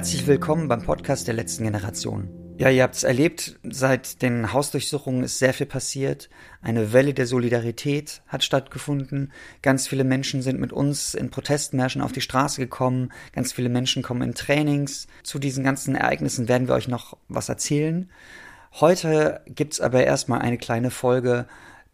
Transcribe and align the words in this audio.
Herzlich 0.00 0.26
willkommen 0.26 0.66
beim 0.66 0.82
Podcast 0.82 1.26
der 1.26 1.34
letzten 1.34 1.64
Generation. 1.64 2.30
Ja, 2.56 2.70
ihr 2.70 2.84
habt 2.84 2.94
es 2.94 3.02
erlebt, 3.02 3.58
seit 3.62 4.22
den 4.22 4.50
Hausdurchsuchungen 4.54 5.22
ist 5.22 5.38
sehr 5.38 5.52
viel 5.52 5.66
passiert. 5.66 6.30
Eine 6.62 6.94
Welle 6.94 7.12
der 7.12 7.26
Solidarität 7.26 8.22
hat 8.26 8.42
stattgefunden. 8.42 9.30
Ganz 9.60 9.88
viele 9.88 10.04
Menschen 10.04 10.40
sind 10.40 10.58
mit 10.58 10.72
uns 10.72 11.12
in 11.12 11.28
Protestmärschen 11.28 12.00
auf 12.00 12.12
die 12.12 12.22
Straße 12.22 12.62
gekommen. 12.62 13.12
Ganz 13.34 13.52
viele 13.52 13.68
Menschen 13.68 14.02
kommen 14.02 14.22
in 14.22 14.34
Trainings. 14.34 15.06
Zu 15.22 15.38
diesen 15.38 15.64
ganzen 15.64 15.94
Ereignissen 15.94 16.48
werden 16.48 16.66
wir 16.66 16.76
euch 16.76 16.88
noch 16.88 17.18
was 17.28 17.50
erzählen. 17.50 18.08
Heute 18.80 19.42
gibt's 19.44 19.82
aber 19.82 20.02
erstmal 20.04 20.40
eine 20.40 20.56
kleine 20.56 20.90
Folge 20.90 21.44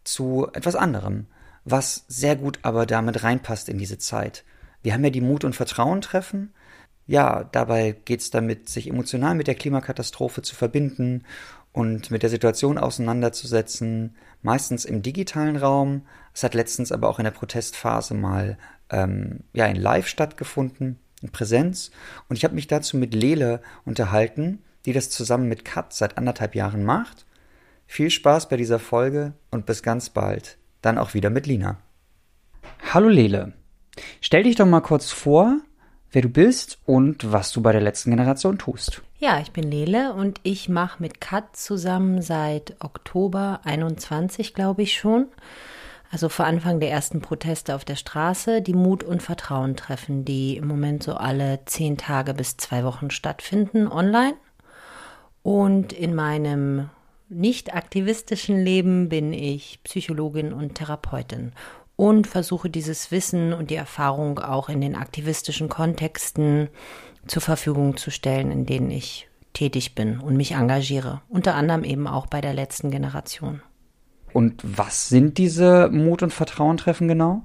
zu 0.05 0.47
etwas 0.53 0.77
anderem, 0.77 1.27
was 1.65 2.05
sehr 2.07 2.37
gut 2.37 2.61
aber 2.63 2.87
damit 2.87 3.25
reinpasst 3.25 3.69
in 3.69 3.79
diese 3.79 3.99
Zeit. 3.99 4.45
Wir 4.85 4.93
haben 4.95 5.03
ja 5.03 5.11
die 5.11 5.21
Mut- 5.21 5.43
und 5.43 5.57
Vertrauen-Treffen 5.57 6.53
ja, 7.07 7.45
dabei 7.45 7.97
geht 8.05 8.21
es 8.21 8.31
damit, 8.31 8.69
sich 8.69 8.89
emotional 8.89 9.35
mit 9.35 9.47
der 9.47 9.55
Klimakatastrophe 9.55 10.43
zu 10.43 10.57
verbinden 10.57 11.25
und 11.73 12.11
mit 12.11 12.23
der 12.23 12.31
Situation 12.31 12.79
auseinanderzusetzen, 12.79 14.17
meistens 14.43 14.85
im 14.85 15.03
digitalen 15.03 15.57
Raum. 15.57 16.03
Es 16.35 16.43
hat 16.43 16.55
letztens 16.55 16.91
aber 16.91 17.09
auch 17.09 17.19
in 17.19 17.25
der 17.25 17.31
Protestphase 17.31 18.15
mal 18.15 18.59
ähm, 18.91 19.41
ja, 19.53 19.67
in 19.67 19.77
Live 19.77 20.09
stattgefunden, 20.09 20.99
in 21.23 21.31
Präsenz. 21.31 21.91
Und 22.29 22.37
ich 22.37 22.45
habe 22.45 22.55
mich 22.55 22.67
dazu 22.67 22.97
mit 22.97 23.15
Lele 23.15 23.61
unterhalten, 23.85 24.63
die 24.85 24.93
das 24.93 25.11
zusammen 25.11 25.49
mit 25.49 25.65
Kat 25.65 25.93
seit 25.93 26.19
anderthalb 26.19 26.55
Jahren 26.55 26.85
macht. 26.85 27.25
Viel 27.87 28.11
Spaß 28.11 28.49
bei 28.49 28.57
dieser 28.57 28.81
Folge 28.81 29.35
und 29.51 29.65
bis 29.65 29.83
ganz 29.83 30.11
bald. 30.11 30.59
Dann 30.83 30.99
auch 30.99 31.15
wieder 31.15 31.31
mit 31.31 31.47
Lina. 31.47 31.79
Hallo 32.93 33.09
Lele. 33.09 33.53
Stell 34.21 34.43
dich 34.43 34.57
doch 34.57 34.67
mal 34.67 34.81
kurz 34.81 35.11
vor 35.11 35.61
wer 36.17 36.23
du 36.23 36.31
bist 36.31 36.79
und 36.87 37.31
was 37.31 37.53
du 37.53 37.61
bei 37.61 37.73
der 37.73 37.83
letzten 37.83 38.09
Generation 38.09 38.57
tust. 38.57 39.03
Ja, 39.19 39.39
ich 39.39 39.51
bin 39.51 39.71
Lele 39.71 40.15
und 40.15 40.41
ich 40.45 40.67
mache 40.67 41.03
mit 41.03 41.21
Kat 41.21 41.55
zusammen 41.55 42.23
seit 42.23 42.75
Oktober 42.83 43.61
21, 43.65 44.55
glaube 44.55 44.81
ich 44.81 44.95
schon. 44.95 45.27
Also 46.11 46.31
vor 46.31 46.47
Anfang 46.47 46.81
der 46.81 46.91
ersten 46.91 47.21
Proteste 47.21 47.75
auf 47.75 47.85
der 47.85 47.97
Straße, 47.97 48.63
die 48.63 48.73
Mut 48.73 49.05
und 49.05 49.23
Vertrauen 49.23 49.77
treffen, 49.77 50.25
die 50.25 50.57
im 50.57 50.67
Moment 50.67 51.03
so 51.03 51.17
alle 51.17 51.61
zehn 51.67 51.99
Tage 51.99 52.33
bis 52.33 52.57
zwei 52.57 52.83
Wochen 52.83 53.11
stattfinden 53.11 53.87
online. 53.87 54.37
Und 55.43 55.93
in 55.93 56.15
meinem 56.15 56.89
nicht 57.29 57.75
aktivistischen 57.75 58.65
Leben 58.65 59.11
bin 59.11 59.35
ich 59.35 59.81
Psychologin 59.85 60.55
und 60.55 60.77
Therapeutin 60.77 61.53
und 61.97 62.27
versuche 62.27 62.71
dieses 62.71 63.11
Wissen 63.11 63.53
und 63.53 63.71
die 63.71 63.77
Erfahrung 63.77 64.39
auch 64.39 64.69
in 64.69 64.81
den 64.81 64.95
aktivistischen 64.95 65.69
Kontexten 65.69 66.69
zur 67.27 67.43
Verfügung 67.43 67.97
zu 67.97 68.11
stellen, 68.11 68.51
in 68.51 68.67
denen 68.67 68.91
ich 68.91 69.29
tätig 69.55 69.95
bin 69.95 70.21
und 70.21 70.37
mich 70.37 70.53
engagiere. 70.53 71.23
Unter 71.29 71.55
anderem 71.55 71.83
eben 71.83 72.07
auch 72.07 72.27
bei 72.27 72.41
der 72.41 72.53
letzten 72.53 72.91
Generation. 72.91 73.63
Und 74.33 74.63
was 74.63 75.09
sind 75.09 75.39
diese 75.39 75.89
Mut- 75.89 76.23
und 76.23 76.33
Vertrauentreffen 76.33 77.09
genau? 77.09 77.43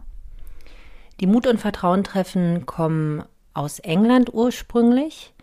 Die 1.21 1.27
Mut- 1.27 1.47
und 1.47 1.59
Vertrauentreffen 1.59 2.65
kommen 2.65 3.23
aus 3.53 3.79
England 3.79 4.33
ursprünglich 4.33 5.33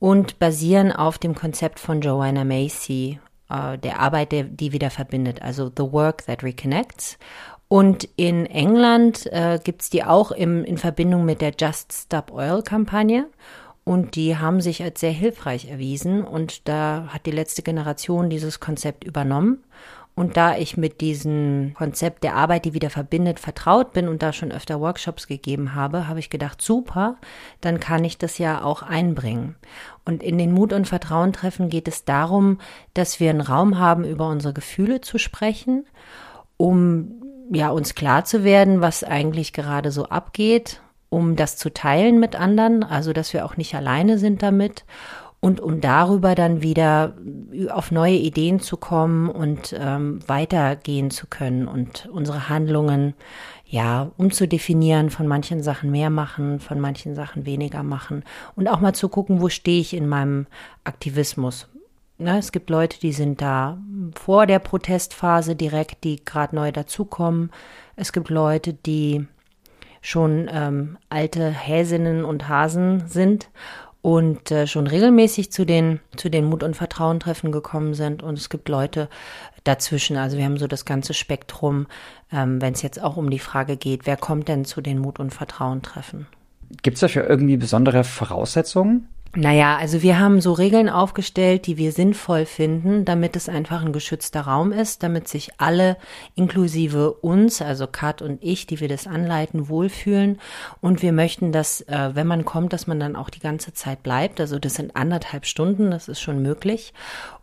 und 0.00 0.38
basieren 0.40 0.90
auf 0.90 1.18
dem 1.18 1.34
Konzept 1.36 1.78
von 1.78 2.00
Joanna 2.00 2.44
Macy, 2.44 3.20
äh, 3.48 3.78
der 3.78 4.00
Arbeit, 4.00 4.32
die 4.32 4.72
wieder 4.72 4.90
verbindet, 4.90 5.42
also 5.42 5.70
The 5.74 5.92
Work 5.92 6.26
That 6.26 6.42
Reconnects. 6.42 7.18
Und 7.74 8.08
in 8.14 8.46
England 8.46 9.26
äh, 9.32 9.58
es 9.80 9.90
die 9.90 10.04
auch 10.04 10.30
im, 10.30 10.62
in 10.62 10.78
Verbindung 10.78 11.24
mit 11.24 11.40
der 11.40 11.54
Just 11.58 11.92
Stop 11.92 12.30
Oil 12.30 12.62
Kampagne. 12.62 13.26
Und 13.82 14.14
die 14.14 14.36
haben 14.36 14.60
sich 14.60 14.80
als 14.84 15.00
sehr 15.00 15.10
hilfreich 15.10 15.68
erwiesen. 15.68 16.22
Und 16.22 16.68
da 16.68 17.08
hat 17.08 17.26
die 17.26 17.32
letzte 17.32 17.62
Generation 17.62 18.30
dieses 18.30 18.60
Konzept 18.60 19.02
übernommen. 19.02 19.64
Und 20.14 20.36
da 20.36 20.56
ich 20.56 20.76
mit 20.76 21.00
diesem 21.00 21.74
Konzept 21.74 22.22
der 22.22 22.36
Arbeit, 22.36 22.64
die 22.64 22.74
wieder 22.74 22.90
verbindet, 22.90 23.40
vertraut 23.40 23.92
bin 23.92 24.06
und 24.06 24.22
da 24.22 24.32
schon 24.32 24.52
öfter 24.52 24.80
Workshops 24.80 25.26
gegeben 25.26 25.74
habe, 25.74 26.06
habe 26.06 26.20
ich 26.20 26.30
gedacht, 26.30 26.62
super, 26.62 27.16
dann 27.60 27.80
kann 27.80 28.04
ich 28.04 28.18
das 28.18 28.38
ja 28.38 28.62
auch 28.62 28.82
einbringen. 28.82 29.56
Und 30.04 30.22
in 30.22 30.38
den 30.38 30.52
Mut- 30.52 30.72
und 30.72 30.86
Vertrauentreffen 30.86 31.70
geht 31.70 31.88
es 31.88 32.04
darum, 32.04 32.60
dass 32.94 33.18
wir 33.18 33.30
einen 33.30 33.40
Raum 33.40 33.80
haben, 33.80 34.04
über 34.04 34.28
unsere 34.28 34.54
Gefühle 34.54 35.00
zu 35.00 35.18
sprechen, 35.18 35.84
um 36.56 37.23
ja, 37.52 37.68
uns 37.70 37.94
klar 37.94 38.24
zu 38.24 38.44
werden, 38.44 38.80
was 38.80 39.04
eigentlich 39.04 39.52
gerade 39.52 39.90
so 39.90 40.06
abgeht, 40.06 40.80
um 41.08 41.36
das 41.36 41.56
zu 41.56 41.72
teilen 41.72 42.18
mit 42.18 42.36
anderen, 42.36 42.82
also 42.82 43.12
dass 43.12 43.32
wir 43.32 43.44
auch 43.44 43.56
nicht 43.56 43.74
alleine 43.74 44.18
sind 44.18 44.42
damit 44.42 44.84
und 45.44 45.60
um 45.60 45.82
darüber 45.82 46.34
dann 46.34 46.62
wieder 46.62 47.18
auf 47.68 47.90
neue 47.90 48.16
Ideen 48.16 48.60
zu 48.60 48.78
kommen 48.78 49.28
und 49.28 49.76
ähm, 49.78 50.20
weitergehen 50.26 51.10
zu 51.10 51.26
können 51.26 51.68
und 51.68 52.08
unsere 52.10 52.48
Handlungen 52.48 53.12
ja 53.66 54.10
umzudefinieren, 54.16 55.10
von 55.10 55.26
manchen 55.26 55.62
Sachen 55.62 55.90
mehr 55.90 56.08
machen, 56.08 56.60
von 56.60 56.80
manchen 56.80 57.14
Sachen 57.14 57.44
weniger 57.44 57.82
machen 57.82 58.24
und 58.56 58.68
auch 58.68 58.80
mal 58.80 58.94
zu 58.94 59.10
gucken, 59.10 59.42
wo 59.42 59.50
stehe 59.50 59.80
ich 59.80 59.92
in 59.94 60.08
meinem 60.08 60.46
Aktivismus, 60.82 61.68
Ne, 62.24 62.38
es 62.38 62.52
gibt 62.52 62.70
Leute, 62.70 62.98
die 62.98 63.12
sind 63.12 63.42
da 63.42 63.76
vor 64.14 64.46
der 64.46 64.58
Protestphase 64.58 65.56
direkt, 65.56 66.04
die 66.04 66.24
gerade 66.24 66.56
neu 66.56 66.72
dazukommen. 66.72 67.50
Es 67.96 68.14
gibt 68.14 68.30
Leute, 68.30 68.72
die 68.72 69.26
schon 70.00 70.48
ähm, 70.50 70.96
alte 71.10 71.50
Häsinnen 71.50 72.24
und 72.24 72.48
Hasen 72.48 73.06
sind 73.08 73.50
und 74.00 74.50
äh, 74.50 74.66
schon 74.66 74.86
regelmäßig 74.86 75.52
zu 75.52 75.66
den, 75.66 76.00
zu 76.16 76.30
den 76.30 76.46
Mut- 76.46 76.62
und 76.62 76.76
Vertrauentreffen 76.76 77.52
gekommen 77.52 77.92
sind. 77.92 78.22
Und 78.22 78.38
es 78.38 78.48
gibt 78.48 78.70
Leute 78.70 79.10
dazwischen. 79.64 80.16
Also 80.16 80.38
wir 80.38 80.46
haben 80.46 80.56
so 80.56 80.66
das 80.66 80.86
ganze 80.86 81.12
Spektrum, 81.12 81.88
ähm, 82.32 82.58
wenn 82.62 82.72
es 82.72 82.80
jetzt 82.80 83.02
auch 83.02 83.18
um 83.18 83.28
die 83.28 83.38
Frage 83.38 83.76
geht, 83.76 84.06
wer 84.06 84.16
kommt 84.16 84.48
denn 84.48 84.64
zu 84.64 84.80
den 84.80 84.98
Mut- 84.98 85.20
und 85.20 85.34
Vertrauentreffen? 85.34 86.26
Gibt 86.82 86.94
es 86.94 87.02
dafür 87.02 87.28
irgendwie 87.28 87.58
besondere 87.58 88.02
Voraussetzungen? 88.02 89.10
Naja, 89.36 89.76
also 89.76 90.02
wir 90.02 90.20
haben 90.20 90.40
so 90.40 90.52
Regeln 90.52 90.88
aufgestellt, 90.88 91.66
die 91.66 91.76
wir 91.76 91.90
sinnvoll 91.90 92.46
finden, 92.46 93.04
damit 93.04 93.34
es 93.34 93.48
einfach 93.48 93.82
ein 93.82 93.92
geschützter 93.92 94.42
Raum 94.42 94.70
ist, 94.70 95.02
damit 95.02 95.26
sich 95.26 95.50
alle, 95.58 95.96
inklusive 96.36 97.12
uns, 97.12 97.60
also 97.60 97.88
Kat 97.88 98.22
und 98.22 98.38
ich, 98.44 98.66
die 98.66 98.78
wir 98.78 98.86
das 98.86 99.08
anleiten, 99.08 99.68
wohlfühlen. 99.68 100.38
Und 100.80 101.02
wir 101.02 101.12
möchten, 101.12 101.50
dass, 101.50 101.80
äh, 101.82 102.10
wenn 102.14 102.28
man 102.28 102.44
kommt, 102.44 102.72
dass 102.72 102.86
man 102.86 103.00
dann 103.00 103.16
auch 103.16 103.28
die 103.28 103.40
ganze 103.40 103.72
Zeit 103.74 104.04
bleibt. 104.04 104.40
Also 104.40 104.60
das 104.60 104.74
sind 104.74 104.94
anderthalb 104.94 105.46
Stunden, 105.46 105.90
das 105.90 106.06
ist 106.06 106.20
schon 106.20 106.40
möglich. 106.40 106.94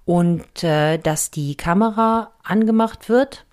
Und 0.06 0.64
äh, 0.64 0.98
dass 0.98 1.30
die 1.30 1.56
Kamera 1.56 2.32
angemacht 2.44 3.10
wird. 3.10 3.46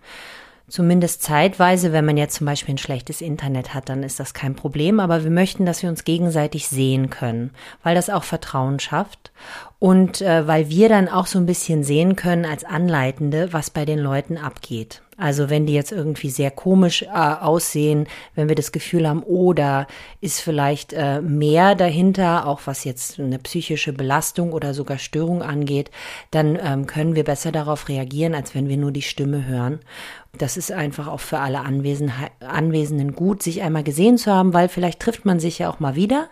Zumindest 0.68 1.22
zeitweise, 1.22 1.92
wenn 1.92 2.04
man 2.04 2.18
jetzt 2.18 2.34
zum 2.36 2.46
Beispiel 2.46 2.74
ein 2.74 2.78
schlechtes 2.78 3.22
Internet 3.22 3.72
hat, 3.72 3.88
dann 3.88 4.02
ist 4.02 4.20
das 4.20 4.34
kein 4.34 4.54
Problem. 4.54 5.00
Aber 5.00 5.24
wir 5.24 5.30
möchten, 5.30 5.64
dass 5.64 5.82
wir 5.82 5.88
uns 5.88 6.04
gegenseitig 6.04 6.68
sehen 6.68 7.08
können, 7.08 7.52
weil 7.82 7.94
das 7.94 8.10
auch 8.10 8.24
Vertrauen 8.24 8.78
schafft 8.78 9.32
und 9.78 10.20
äh, 10.20 10.46
weil 10.46 10.68
wir 10.68 10.88
dann 10.88 11.08
auch 11.08 11.26
so 11.26 11.38
ein 11.38 11.46
bisschen 11.46 11.84
sehen 11.84 12.16
können 12.16 12.44
als 12.44 12.64
Anleitende, 12.64 13.52
was 13.52 13.70
bei 13.70 13.84
den 13.84 13.98
Leuten 13.98 14.36
abgeht. 14.36 15.02
Also 15.16 15.50
wenn 15.50 15.66
die 15.66 15.74
jetzt 15.74 15.90
irgendwie 15.90 16.30
sehr 16.30 16.52
komisch 16.52 17.02
äh, 17.02 17.08
aussehen, 17.08 18.06
wenn 18.36 18.48
wir 18.48 18.54
das 18.54 18.70
Gefühl 18.70 19.08
haben, 19.08 19.24
oh, 19.24 19.52
da 19.52 19.88
ist 20.20 20.40
vielleicht 20.40 20.92
äh, 20.92 21.20
mehr 21.20 21.74
dahinter, 21.74 22.46
auch 22.46 22.60
was 22.66 22.84
jetzt 22.84 23.18
eine 23.18 23.40
psychische 23.40 23.92
Belastung 23.92 24.52
oder 24.52 24.74
sogar 24.74 24.98
Störung 24.98 25.42
angeht, 25.42 25.90
dann 26.30 26.56
ähm, 26.62 26.86
können 26.86 27.16
wir 27.16 27.24
besser 27.24 27.50
darauf 27.50 27.88
reagieren, 27.88 28.36
als 28.36 28.54
wenn 28.54 28.68
wir 28.68 28.76
nur 28.76 28.92
die 28.92 29.02
Stimme 29.02 29.44
hören. 29.46 29.80
Das 30.38 30.56
ist 30.56 30.70
einfach 30.70 31.08
auch 31.08 31.20
für 31.20 31.40
alle 31.40 31.60
Anwesen 31.60 32.12
Anwesenden 32.40 33.14
gut, 33.14 33.42
sich 33.42 33.62
einmal 33.62 33.82
gesehen 33.82 34.18
zu 34.18 34.32
haben, 34.32 34.54
weil 34.54 34.68
vielleicht 34.68 35.00
trifft 35.00 35.24
man 35.24 35.40
sich 35.40 35.58
ja 35.58 35.68
auch 35.68 35.80
mal 35.80 35.96
wieder 35.96 36.28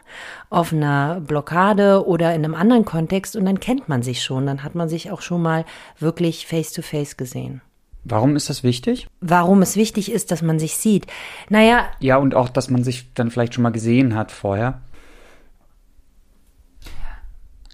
auf 0.48 0.72
einer 0.72 1.20
Blockade 1.20 2.06
oder 2.06 2.34
in 2.34 2.44
einem 2.44 2.54
anderen 2.54 2.84
Kontext 2.84 3.36
und 3.36 3.44
dann 3.44 3.60
kennt 3.60 3.88
man 3.88 4.02
sich 4.02 4.22
schon, 4.22 4.46
dann 4.46 4.62
hat 4.62 4.74
man 4.74 4.88
sich 4.88 5.10
auch 5.10 5.20
schon 5.20 5.42
mal 5.42 5.64
wirklich 5.98 6.46
face-to-face 6.46 7.12
-face 7.12 7.16
gesehen. 7.16 7.60
Warum 8.04 8.36
ist 8.36 8.48
das 8.48 8.62
wichtig? 8.62 9.08
Warum 9.20 9.62
es 9.62 9.74
wichtig 9.76 10.12
ist, 10.12 10.30
dass 10.30 10.40
man 10.40 10.60
sich 10.60 10.76
sieht. 10.76 11.08
Naja. 11.48 11.86
Ja, 11.98 12.18
und 12.18 12.36
auch, 12.36 12.48
dass 12.48 12.70
man 12.70 12.84
sich 12.84 13.12
dann 13.14 13.32
vielleicht 13.32 13.54
schon 13.54 13.62
mal 13.62 13.70
gesehen 13.70 14.14
hat 14.14 14.30
vorher. 14.30 14.80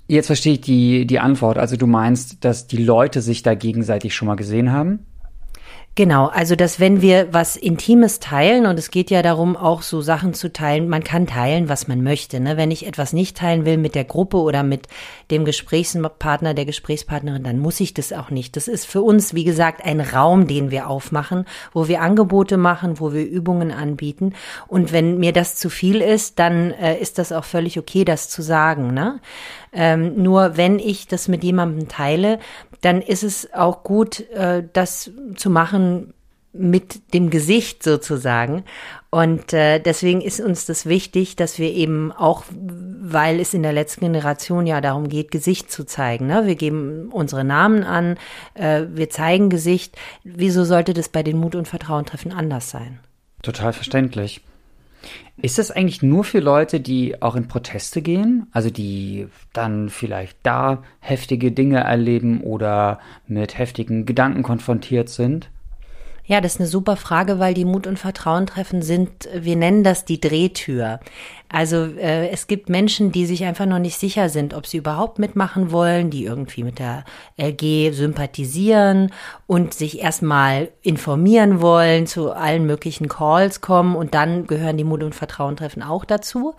Jetzt 0.09 0.27
verstehe 0.27 0.55
ich 0.55 0.63
die, 0.63 1.07
die 1.07 1.21
Antwort. 1.21 1.59
Also 1.59 1.77
du 1.77 1.87
meinst, 1.87 2.45
dass 2.47 2.67
die 2.67 2.83
Leute 2.83 3.21
sich 3.21 3.43
da 3.43 3.55
gegenseitig 3.55 4.15
schon 4.15 4.29
mal 4.29 4.37
gesehen 4.37 4.73
haben? 4.73 5.07
Genau, 5.95 6.29
also 6.29 6.57
dass 6.57 6.81
wenn 6.81 7.03
wir 7.03 7.35
was 7.35 7.55
Intimes 7.55 8.19
teilen, 8.19 8.65
und 8.65 8.79
es 8.79 8.91
geht 8.91 9.11
ja 9.11 9.21
darum, 9.21 9.59
auch 9.59 9.83
so 9.83 10.01
Sachen 10.01 10.33
zu 10.33 10.51
teilen, 10.51 10.89
man 10.89 11.05
kann 11.05 11.27
teilen, 11.27 11.69
was 11.69 11.87
man 11.87 12.03
möchte. 12.03 12.41
Ne? 12.41 12.57
Wenn 12.57 12.71
ich 12.71 12.87
etwas 12.87 13.13
nicht 13.13 13.37
teilen 13.37 13.67
will 13.67 13.77
mit 13.77 13.95
der 13.95 14.05
Gruppe 14.05 14.39
oder 14.39 14.63
mit 14.63 14.87
dem 15.31 15.45
Gesprächspartner, 15.45 16.55
der 16.55 16.65
Gesprächspartnerin, 16.65 17.43
dann 17.43 17.59
muss 17.59 17.79
ich 17.79 17.93
das 17.93 18.15
auch 18.15 18.31
nicht. 18.31 18.57
Das 18.57 18.69
ist 18.69 18.87
für 18.87 19.03
uns, 19.03 19.35
wie 19.35 19.45
gesagt, 19.45 19.85
ein 19.85 20.01
Raum, 20.01 20.47
den 20.47 20.71
wir 20.71 20.89
aufmachen, 20.89 21.45
wo 21.75 21.89
wir 21.89 22.01
Angebote 22.01 22.57
machen, 22.57 22.99
wo 22.99 23.13
wir 23.13 23.27
Übungen 23.27 23.71
anbieten. 23.71 24.33
Und 24.69 24.93
wenn 24.93 25.19
mir 25.19 25.35
das 25.35 25.57
zu 25.57 25.69
viel 25.69 26.01
ist, 26.01 26.39
dann 26.39 26.71
äh, 26.71 26.97
ist 27.01 27.19
das 27.19 27.33
auch 27.33 27.45
völlig 27.45 27.79
okay, 27.79 28.07
das 28.07 28.31
zu 28.31 28.41
sagen. 28.41 28.95
Ne? 28.95 29.21
Ähm, 29.73 30.23
nur 30.23 30.57
wenn 30.57 30.79
ich 30.79 31.09
das 31.09 31.29
mit 31.29 31.43
jemandem 31.43 31.89
teile, 31.89 32.39
dann 32.83 33.01
ist 33.01 33.23
es 33.23 33.53
auch 33.55 33.83
gut, 33.83 34.21
äh, 34.31 34.63
das 34.73 35.11
zu 35.37 35.51
machen 35.51 36.15
mit 36.53 37.15
dem 37.15 37.31
Gesicht 37.31 37.83
sozusagen. 37.83 38.65
Und 39.11 39.53
äh, 39.53 39.79
deswegen 39.79 40.21
ist 40.21 40.41
uns 40.41 40.67
das 40.67 40.87
wichtig, 40.87 41.37
dass 41.37 41.59
wir 41.59 41.73
eben 41.73 42.13
auch, 42.13 42.45
weil 42.51 43.41
es 43.41 43.55
in 43.55 43.63
der 43.63 43.73
letzten 43.73 44.03
Generation 44.03 44.67
ja 44.67 44.81
darum 44.81 45.09
geht, 45.09 45.31
Gesicht 45.31 45.71
zu 45.71 45.85
zeigen. 45.85 46.27
Ne? 46.27 46.47
Wir 46.47 46.57
geben 46.57 47.09
unsere 47.11 47.45
Namen 47.45 47.85
an, 47.85 48.19
äh, 48.55 48.83
wir 48.93 49.09
zeigen 49.09 49.49
Gesicht. 49.49 49.97
Wieso 50.25 50.65
sollte 50.65 50.93
das 50.93 51.09
bei 51.09 51.23
den 51.23 51.39
Mut- 51.39 51.55
und 51.55 51.69
Vertrauentreffen 51.69 52.33
anders 52.33 52.71
sein? 52.71 53.01
Total 53.43 53.73
verständlich. 53.73 54.43
Ist 55.41 55.59
das 55.59 55.71
eigentlich 55.71 56.03
nur 56.03 56.25
für 56.25 56.41
Leute, 56.41 56.81
die 56.81 57.21
auch 57.21 57.35
in 57.35 57.49
Proteste 57.49 58.03
gehen? 58.03 58.47
Also 58.53 58.71
die 58.71 59.29
dann 59.53 59.89
vielleicht 59.89 60.39
da 60.43 60.83
heftige 61.01 61.53
Dinge 61.53 61.81
erleben 61.81 62.43
oder 62.43 63.01
mit 63.27 63.59
heftigen 63.59 64.07
Gedanken 64.07 64.43
konfrontiert 64.43 65.09
sind? 65.09 65.51
Ja, 66.25 66.41
das 66.41 66.55
ist 66.55 66.61
eine 66.61 66.69
super 66.69 66.97
Frage, 66.97 67.41
weil 67.41 67.53
die 67.53 67.65
Mut- 67.65 67.89
und 67.89 67.99
Vertrauentreffen 67.99 68.81
sind, 68.83 69.29
wir 69.35 69.57
nennen 69.57 69.83
das 69.83 70.05
die 70.05 70.21
Drehtür. 70.21 71.01
Also 71.53 71.85
äh, 71.85 72.29
es 72.31 72.47
gibt 72.47 72.71
Menschen, 72.71 73.13
die 73.13 73.27
sich 73.27 73.45
einfach 73.45 73.67
noch 73.67 73.79
nicht 73.79 73.99
sicher 73.99 74.31
sind, 74.31 74.55
ob 74.55 74.67
sie 74.67 74.79
überhaupt 74.79 75.19
mitmachen 75.19 75.71
wollen, 75.71 76.09
die 76.09 76.25
irgendwie 76.25 76.65
mit 76.65 76.79
der 76.79 77.05
LG 77.37 77.93
sympathisieren 77.93 79.13
und 79.47 79.75
sich 79.75 80.01
erstmal 80.01 80.71
informieren 80.81 81.61
wollen, 81.61 82.07
zu 82.07 82.33
allen 82.33 82.65
möglichen 82.65 83.07
Calls 83.07 83.61
kommen 83.61 83.97
und 83.97 84.15
dann 84.15 84.47
gehören 84.47 84.79
die 84.79 84.85
Mut- 84.85 85.03
und 85.03 85.15
Vertrauentreffen 85.15 85.83
auch 85.83 86.07
dazu. 86.07 86.55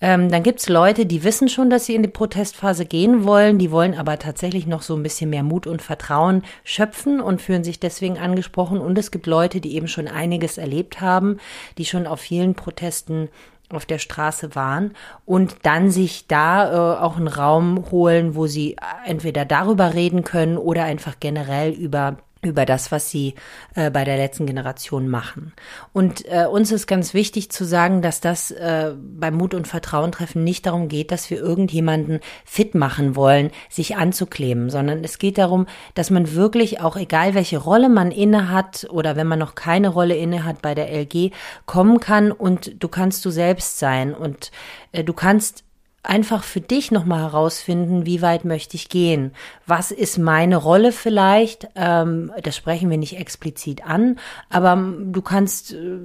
Ähm, 0.00 0.30
dann 0.30 0.44
gibt's 0.44 0.68
Leute, 0.68 1.04
die 1.04 1.24
wissen 1.24 1.48
schon, 1.48 1.68
dass 1.68 1.86
sie 1.86 1.96
in 1.96 2.02
die 2.04 2.08
Protestphase 2.08 2.86
gehen 2.86 3.24
wollen, 3.24 3.58
die 3.58 3.72
wollen 3.72 3.98
aber 3.98 4.20
tatsächlich 4.20 4.68
noch 4.68 4.82
so 4.82 4.94
ein 4.94 5.02
bisschen 5.02 5.30
mehr 5.30 5.42
Mut 5.42 5.66
und 5.66 5.82
Vertrauen 5.82 6.44
schöpfen 6.62 7.20
und 7.20 7.42
fühlen 7.42 7.64
sich 7.64 7.80
deswegen 7.80 8.18
angesprochen. 8.18 8.78
Und 8.78 8.96
es 8.98 9.10
gibt 9.10 9.26
Leute, 9.26 9.60
die 9.60 9.74
eben 9.74 9.88
schon 9.88 10.06
einiges 10.06 10.58
erlebt 10.58 11.00
haben, 11.00 11.38
die 11.76 11.84
schon 11.84 12.06
auf 12.06 12.20
vielen 12.20 12.54
Protesten 12.54 13.28
auf 13.72 13.86
der 13.86 13.98
Straße 13.98 14.54
waren 14.54 14.92
und 15.26 15.56
dann 15.62 15.90
sich 15.90 16.26
da 16.26 16.72
äh, 16.72 17.00
auch 17.00 17.16
einen 17.16 17.28
Raum 17.28 17.84
holen, 17.90 18.34
wo 18.34 18.46
sie 18.46 18.76
entweder 19.04 19.44
darüber 19.44 19.94
reden 19.94 20.24
können 20.24 20.56
oder 20.56 20.84
einfach 20.84 21.16
generell 21.20 21.72
über 21.72 22.16
über 22.42 22.64
das, 22.66 22.92
was 22.92 23.10
sie 23.10 23.34
äh, 23.74 23.90
bei 23.90 24.04
der 24.04 24.16
letzten 24.16 24.46
Generation 24.46 25.08
machen. 25.08 25.52
Und 25.92 26.24
äh, 26.26 26.46
uns 26.46 26.70
ist 26.70 26.86
ganz 26.86 27.12
wichtig 27.12 27.50
zu 27.50 27.64
sagen, 27.64 28.00
dass 28.00 28.20
das 28.20 28.50
äh, 28.52 28.92
beim 28.96 29.34
Mut 29.34 29.54
und 29.54 29.66
Vertrauen 29.66 30.12
treffen 30.12 30.44
nicht 30.44 30.66
darum 30.66 30.88
geht, 30.88 31.10
dass 31.10 31.30
wir 31.30 31.38
irgendjemanden 31.38 32.20
fit 32.44 32.74
machen 32.74 33.16
wollen, 33.16 33.50
sich 33.68 33.96
anzukleben, 33.96 34.70
sondern 34.70 35.02
es 35.02 35.18
geht 35.18 35.38
darum, 35.38 35.66
dass 35.94 36.10
man 36.10 36.34
wirklich 36.34 36.80
auch 36.80 36.96
egal 36.96 37.34
welche 37.34 37.58
Rolle 37.58 37.88
man 37.88 38.12
inne 38.12 38.50
hat 38.50 38.86
oder 38.90 39.16
wenn 39.16 39.26
man 39.26 39.38
noch 39.38 39.54
keine 39.56 39.88
Rolle 39.88 40.14
inne 40.14 40.44
hat 40.44 40.62
bei 40.62 40.74
der 40.74 40.92
LG 40.92 41.32
kommen 41.66 41.98
kann 41.98 42.30
und 42.30 42.82
du 42.82 42.88
kannst 42.88 43.24
du 43.24 43.30
selbst 43.30 43.78
sein 43.78 44.14
und 44.14 44.52
äh, 44.92 45.02
du 45.02 45.12
kannst 45.12 45.64
einfach 46.08 46.42
für 46.42 46.62
dich 46.62 46.90
nochmal 46.90 47.20
herausfinden, 47.20 48.06
wie 48.06 48.22
weit 48.22 48.46
möchte 48.46 48.76
ich 48.76 48.88
gehen? 48.88 49.32
Was 49.66 49.90
ist 49.90 50.16
meine 50.16 50.56
Rolle 50.56 50.90
vielleicht? 50.90 51.68
Ähm, 51.76 52.32
das 52.42 52.56
sprechen 52.56 52.88
wir 52.88 52.96
nicht 52.96 53.18
explizit 53.18 53.84
an, 53.84 54.18
aber 54.48 54.76
du 54.76 55.20
kannst 55.20 55.74
äh, 55.74 55.98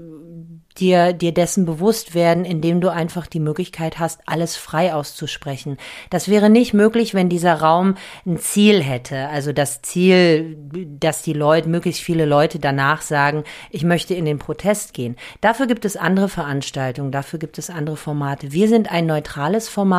dir, 0.78 1.14
dir 1.14 1.34
dessen 1.34 1.66
bewusst 1.66 2.16
werden, 2.16 2.44
indem 2.44 2.82
du 2.82 2.92
einfach 2.92 3.28
die 3.28 3.40
Möglichkeit 3.40 3.98
hast, 3.98 4.22
alles 4.26 4.58
frei 4.58 4.94
auszusprechen. 4.94 5.78
Das 6.10 6.28
wäre 6.28 6.50
nicht 6.50 6.74
möglich, 6.74 7.14
wenn 7.14 7.30
dieser 7.30 7.54
Raum 7.56 7.96
ein 8.26 8.38
Ziel 8.38 8.84
hätte. 8.84 9.30
Also 9.30 9.54
das 9.54 9.84
Ziel, 9.84 10.58
dass 11.00 11.22
die 11.22 11.34
Leute, 11.34 11.70
möglichst 11.70 12.02
viele 12.02 12.26
Leute 12.26 12.60
danach 12.60 13.02
sagen, 13.02 13.46
ich 13.70 13.86
möchte 13.86 14.16
in 14.16 14.26
den 14.26 14.40
Protest 14.40 14.94
gehen. 14.94 15.16
Dafür 15.40 15.68
gibt 15.68 15.86
es 15.86 15.96
andere 15.96 16.28
Veranstaltungen, 16.28 17.12
dafür 17.12 17.40
gibt 17.40 17.58
es 17.58 17.70
andere 17.70 17.96
Formate. 17.96 18.52
Wir 18.52 18.68
sind 18.68 18.92
ein 18.92 19.06
neutrales 19.06 19.70
Format 19.70 19.93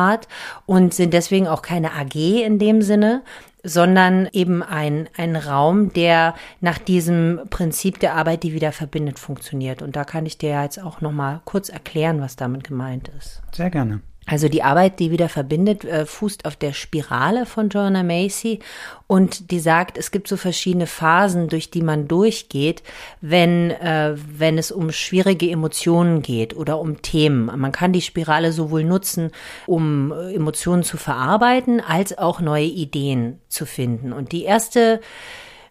und 0.65 0.93
sind 0.93 1.13
deswegen 1.13 1.47
auch 1.47 1.61
keine 1.61 1.93
AG 1.93 2.15
in 2.15 2.59
dem 2.59 2.81
Sinne, 2.81 3.23
sondern 3.63 4.29
eben 4.31 4.61
ein, 4.61 5.09
ein 5.17 5.35
Raum, 5.35 5.91
der 5.91 6.35
nach 6.61 6.77
diesem 6.77 7.41
Prinzip 7.49 7.99
der 7.99 8.13
Arbeit, 8.13 8.43
die 8.43 8.53
wieder 8.53 8.71
verbindet, 8.71 9.17
funktioniert. 9.17 9.81
Und 9.81 9.95
da 9.95 10.03
kann 10.03 10.25
ich 10.25 10.37
dir 10.37 10.61
jetzt 10.61 10.81
auch 10.81 11.01
noch 11.01 11.11
mal 11.11 11.41
kurz 11.45 11.69
erklären, 11.69 12.21
was 12.21 12.35
damit 12.35 12.63
gemeint 12.63 13.09
ist. 13.17 13.41
Sehr 13.51 13.71
gerne. 13.71 14.01
Also 14.25 14.49
die 14.49 14.63
Arbeit, 14.63 14.99
die 14.99 15.11
wieder 15.11 15.29
verbindet, 15.29 15.85
äh, 15.85 16.05
fußt 16.05 16.45
auf 16.45 16.55
der 16.55 16.73
Spirale 16.73 17.45
von 17.45 17.69
Joanna 17.69 18.01
Macy 18.01 18.59
und 19.07 19.51
die 19.51 19.59
sagt, 19.59 19.99
es 19.99 20.09
gibt 20.09 20.27
so 20.27 20.35
verschiedene 20.35 20.87
Phasen, 20.87 21.47
durch 21.47 21.69
die 21.69 21.83
man 21.83 22.07
durchgeht, 22.07 22.81
wenn, 23.21 23.69
äh, 23.69 24.15
wenn 24.15 24.57
es 24.57 24.71
um 24.71 24.91
schwierige 24.91 25.49
Emotionen 25.51 26.23
geht 26.23 26.55
oder 26.55 26.79
um 26.79 27.03
Themen. 27.03 27.45
Man 27.59 27.71
kann 27.71 27.93
die 27.93 28.01
Spirale 28.01 28.51
sowohl 28.51 28.83
nutzen, 28.83 29.31
um 29.67 30.11
äh, 30.11 30.33
Emotionen 30.33 30.81
zu 30.81 30.97
verarbeiten, 30.97 31.79
als 31.79 32.17
auch 32.17 32.41
neue 32.41 32.65
Ideen 32.65 33.39
zu 33.47 33.67
finden. 33.67 34.11
Und 34.11 34.31
die 34.31 34.43
erste 34.43 35.01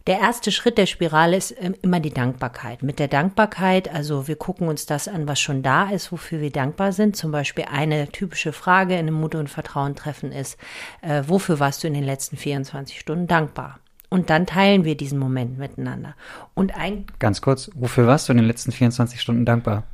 der 0.07 0.21
erste 0.21 0.53
Schritt 0.53 0.77
der 0.77 0.87
Spirale 0.87 1.37
ist 1.37 1.55
ähm, 1.59 1.75
immer 1.81 1.99
die 1.99 2.13
Dankbarkeit. 2.13 2.83
Mit 2.83 2.99
der 2.99 3.09
Dankbarkeit, 3.09 3.93
also 3.93 4.29
wir 4.29 4.37
gucken 4.37 4.69
uns 4.69 4.85
das 4.85 5.09
an, 5.09 5.27
was 5.27 5.41
schon 5.41 5.63
da 5.63 5.89
ist, 5.89 6.13
wofür 6.13 6.41
wir 6.41 6.51
dankbar 6.51 6.93
sind. 6.93 7.17
Zum 7.17 7.33
Beispiel 7.33 7.65
eine 7.71 8.09
typische 8.09 8.53
Frage 8.53 8.95
in 8.95 9.01
einem 9.01 9.15
Mut- 9.15 9.35
und 9.35 9.49
Vertrauen-Treffen 9.49 10.31
ist, 10.31 10.59
äh, 11.01 11.23
wofür 11.27 11.59
warst 11.59 11.83
du 11.83 11.87
in 11.87 11.95
den 11.95 12.05
letzten 12.05 12.37
24 12.37 13.01
Stunden 13.01 13.27
dankbar? 13.27 13.79
Und 14.11 14.31
dann 14.31 14.47
teilen 14.47 14.85
wir 14.85 14.97
diesen 14.97 15.19
Moment 15.19 15.59
miteinander. 15.59 16.15
Und 16.53 16.77
ein 16.77 17.07
Ganz 17.19 17.41
kurz, 17.41 17.71
wofür 17.75 18.07
warst 18.07 18.29
du 18.29 18.33
in 18.33 18.39
den 18.39 18.47
letzten 18.47 18.73
24 18.73 19.21
Stunden 19.21 19.47
dankbar? 19.47 19.85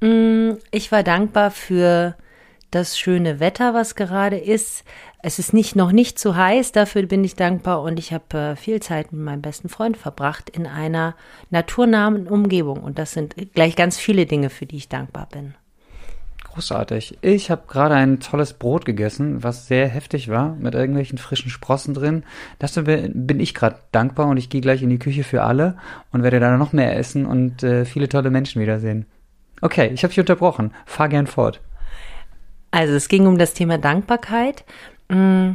Mm, 0.00 0.52
ich 0.70 0.92
war 0.92 1.02
dankbar 1.02 1.50
für 1.50 2.14
das 2.72 2.98
schöne 2.98 3.38
Wetter, 3.38 3.74
was 3.74 3.94
gerade 3.94 4.36
ist. 4.36 4.84
Es 5.22 5.38
ist 5.38 5.52
nicht 5.52 5.76
noch 5.76 5.92
nicht 5.92 6.18
zu 6.18 6.34
heiß, 6.34 6.72
dafür 6.72 7.04
bin 7.04 7.22
ich 7.22 7.36
dankbar 7.36 7.82
und 7.82 7.98
ich 7.98 8.12
habe 8.12 8.36
äh, 8.36 8.56
viel 8.56 8.80
Zeit 8.80 9.12
mit 9.12 9.22
meinem 9.22 9.42
besten 9.42 9.68
Freund 9.68 9.96
verbracht 9.96 10.50
in 10.50 10.66
einer 10.66 11.14
naturnahen 11.50 12.26
Umgebung 12.26 12.82
und 12.82 12.98
das 12.98 13.12
sind 13.12 13.36
gleich 13.54 13.76
ganz 13.76 13.98
viele 13.98 14.26
Dinge, 14.26 14.50
für 14.50 14.66
die 14.66 14.76
ich 14.76 14.88
dankbar 14.88 15.28
bin. 15.30 15.54
Großartig. 16.52 17.18
Ich 17.22 17.50
habe 17.50 17.62
gerade 17.66 17.94
ein 17.94 18.20
tolles 18.20 18.52
Brot 18.52 18.84
gegessen, 18.84 19.42
was 19.42 19.68
sehr 19.68 19.88
heftig 19.88 20.28
war, 20.28 20.54
mit 20.56 20.74
irgendwelchen 20.74 21.16
frischen 21.16 21.50
Sprossen 21.50 21.94
drin. 21.94 22.24
Dafür 22.58 22.82
bin 22.82 23.40
ich 23.40 23.54
gerade 23.54 23.76
dankbar 23.90 24.26
und 24.26 24.36
ich 24.36 24.50
gehe 24.50 24.60
gleich 24.60 24.82
in 24.82 24.90
die 24.90 24.98
Küche 24.98 25.24
für 25.24 25.44
alle 25.44 25.76
und 26.10 26.22
werde 26.22 26.40
da 26.40 26.56
noch 26.58 26.74
mehr 26.74 26.96
essen 26.98 27.24
und 27.24 27.62
äh, 27.62 27.86
viele 27.86 28.08
tolle 28.08 28.30
Menschen 28.30 28.60
wiedersehen. 28.60 29.06
Okay, 29.62 29.90
ich 29.94 30.02
habe 30.02 30.10
dich 30.10 30.20
unterbrochen. 30.20 30.72
Fahr 30.84 31.08
gern 31.08 31.26
fort. 31.26 31.60
Also 32.72 32.94
es 32.94 33.08
ging 33.08 33.28
um 33.28 33.38
das 33.38 33.54
Thema 33.54 33.78
Dankbarkeit. 33.78 34.64
Mm, 35.08 35.52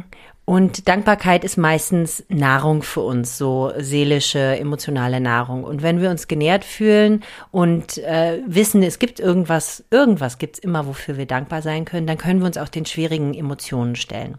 und 0.48 0.88
Dankbarkeit 0.88 1.44
ist 1.44 1.58
meistens 1.58 2.24
Nahrung 2.30 2.82
für 2.82 3.02
uns, 3.02 3.36
so 3.36 3.70
seelische, 3.76 4.56
emotionale 4.58 5.20
Nahrung. 5.20 5.62
Und 5.62 5.82
wenn 5.82 6.00
wir 6.00 6.08
uns 6.08 6.26
genährt 6.26 6.64
fühlen 6.64 7.22
und 7.50 7.98
äh, 7.98 8.40
wissen, 8.46 8.82
es 8.82 8.98
gibt 8.98 9.20
irgendwas, 9.20 9.84
irgendwas 9.90 10.38
gibt's 10.38 10.58
immer, 10.58 10.86
wofür 10.86 11.18
wir 11.18 11.26
dankbar 11.26 11.60
sein 11.60 11.84
können, 11.84 12.06
dann 12.06 12.16
können 12.16 12.40
wir 12.40 12.46
uns 12.46 12.56
auch 12.56 12.70
den 12.70 12.86
schwierigen 12.86 13.34
Emotionen 13.34 13.94
stellen. 13.94 14.38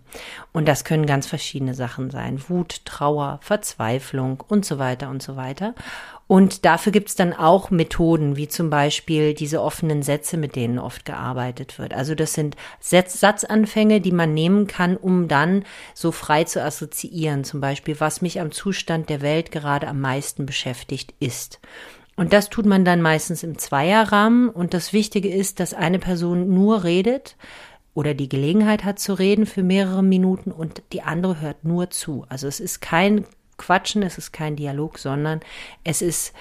Und 0.51 0.67
das 0.67 0.83
können 0.83 1.05
ganz 1.05 1.27
verschiedene 1.27 1.75
Sachen 1.75 2.09
sein. 2.09 2.41
Wut, 2.47 2.85
Trauer, 2.85 3.37
Verzweiflung 3.43 4.43
und 4.47 4.65
so 4.65 4.79
weiter 4.79 5.11
und 5.11 5.21
so 5.21 5.35
weiter. 5.35 5.75
Und 6.29 6.63
dafür 6.63 6.91
gibt's 6.91 7.15
dann 7.15 7.33
auch 7.33 7.71
Methoden, 7.71 8.35
wie 8.35 8.47
zum 8.47 8.69
Beispiel 8.69 9.33
diese 9.33 9.63
offenen 9.63 10.03
Sätze, 10.03 10.37
mit 10.37 10.55
denen 10.55 10.77
oft 10.77 11.03
gearbeitet 11.03 11.79
wird. 11.79 11.91
Also 11.91 12.13
das 12.13 12.33
sind 12.33 12.55
Satz 12.79 13.19
Satzanfänge, 13.19 13.99
die 13.99 14.11
man 14.11 14.35
nehmen 14.35 14.67
kann, 14.67 14.95
um 14.95 15.27
dann 15.27 15.63
so 15.95 16.11
frei 16.11 16.43
zu 16.43 16.63
assoziieren. 16.63 17.45
Zum 17.45 17.61
Beispiel, 17.61 17.99
was 17.99 18.21
mich 18.21 18.39
am 18.39 18.51
Zustand 18.51 19.09
der 19.09 19.21
Welt 19.21 19.49
gerade 19.49 19.87
am 19.87 20.01
meisten 20.01 20.45
beschäftigt 20.45 21.15
ist. 21.19 21.59
Und 22.15 22.31
das 22.31 22.51
tut 22.51 22.67
man 22.67 22.85
dann 22.85 23.01
meistens 23.01 23.41
im 23.41 23.57
Zweierrahmen. 23.57 24.49
Und 24.49 24.75
das 24.75 24.93
Wichtige 24.93 25.33
ist, 25.33 25.59
dass 25.59 25.73
eine 25.73 25.97
Person 25.97 26.53
nur 26.53 26.83
redet 26.83 27.37
oder 27.95 28.13
die 28.13 28.29
Gelegenheit 28.29 28.83
hat 28.83 28.99
zu 28.99 29.15
reden 29.15 29.47
für 29.47 29.63
mehrere 29.63 30.03
Minuten 30.03 30.51
und 30.51 30.83
die 30.93 31.01
andere 31.01 31.41
hört 31.41 31.63
nur 31.63 31.89
zu. 31.89 32.27
Also 32.29 32.47
es 32.47 32.59
ist 32.59 32.81
kein 32.81 33.25
quatschen, 33.59 34.01
es 34.01 34.17
ist 34.17 34.31
kein 34.31 34.55
Dialog, 34.55 34.97
sondern 34.97 35.41
es 35.83 36.01
ist 36.01 36.33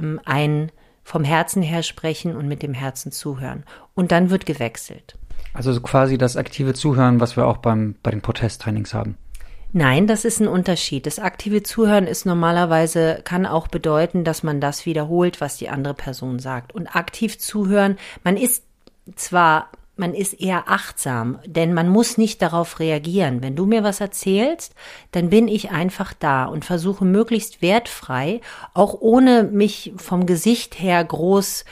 ähm, 0.00 0.20
ein 0.24 0.72
vom 1.04 1.24
Herzen 1.24 1.62
her 1.62 1.82
sprechen 1.82 2.36
und 2.36 2.48
mit 2.48 2.62
dem 2.62 2.74
Herzen 2.74 3.12
zuhören. 3.12 3.64
Und 3.94 4.12
dann 4.12 4.30
wird 4.30 4.46
gewechselt. 4.46 5.16
Also 5.54 5.78
quasi 5.80 6.16
das 6.16 6.36
aktive 6.36 6.74
Zuhören, 6.74 7.20
was 7.20 7.36
wir 7.36 7.46
auch 7.46 7.58
beim, 7.58 7.96
bei 8.02 8.10
den 8.10 8.22
Protesttrainings 8.22 8.94
haben. 8.94 9.18
Nein, 9.74 10.06
das 10.06 10.24
ist 10.24 10.40
ein 10.40 10.48
Unterschied. 10.48 11.06
Das 11.06 11.18
aktive 11.18 11.62
Zuhören 11.62 12.06
ist 12.06 12.26
normalerweise, 12.26 13.20
kann 13.24 13.46
auch 13.46 13.68
bedeuten, 13.68 14.22
dass 14.22 14.42
man 14.42 14.60
das 14.60 14.84
wiederholt, 14.84 15.40
was 15.40 15.56
die 15.56 15.70
andere 15.70 15.94
Person 15.94 16.38
sagt. 16.38 16.74
Und 16.74 16.94
aktiv 16.94 17.38
zuhören, 17.38 17.96
man 18.22 18.36
ist 18.36 18.64
zwar 19.16 19.70
man 20.02 20.14
ist 20.14 20.40
eher 20.40 20.68
achtsam, 20.68 21.38
denn 21.46 21.72
man 21.72 21.88
muss 21.88 22.18
nicht 22.18 22.42
darauf 22.42 22.80
reagieren. 22.80 23.40
Wenn 23.40 23.54
du 23.54 23.66
mir 23.66 23.84
was 23.84 24.00
erzählst, 24.00 24.74
dann 25.12 25.30
bin 25.30 25.46
ich 25.46 25.70
einfach 25.70 26.12
da 26.12 26.46
und 26.46 26.64
versuche 26.64 27.04
möglichst 27.04 27.62
wertfrei, 27.62 28.40
auch 28.74 28.96
ohne 29.00 29.44
mich 29.44 29.92
vom 29.96 30.26
Gesicht 30.26 30.80
her 30.80 31.04
groß 31.04 31.64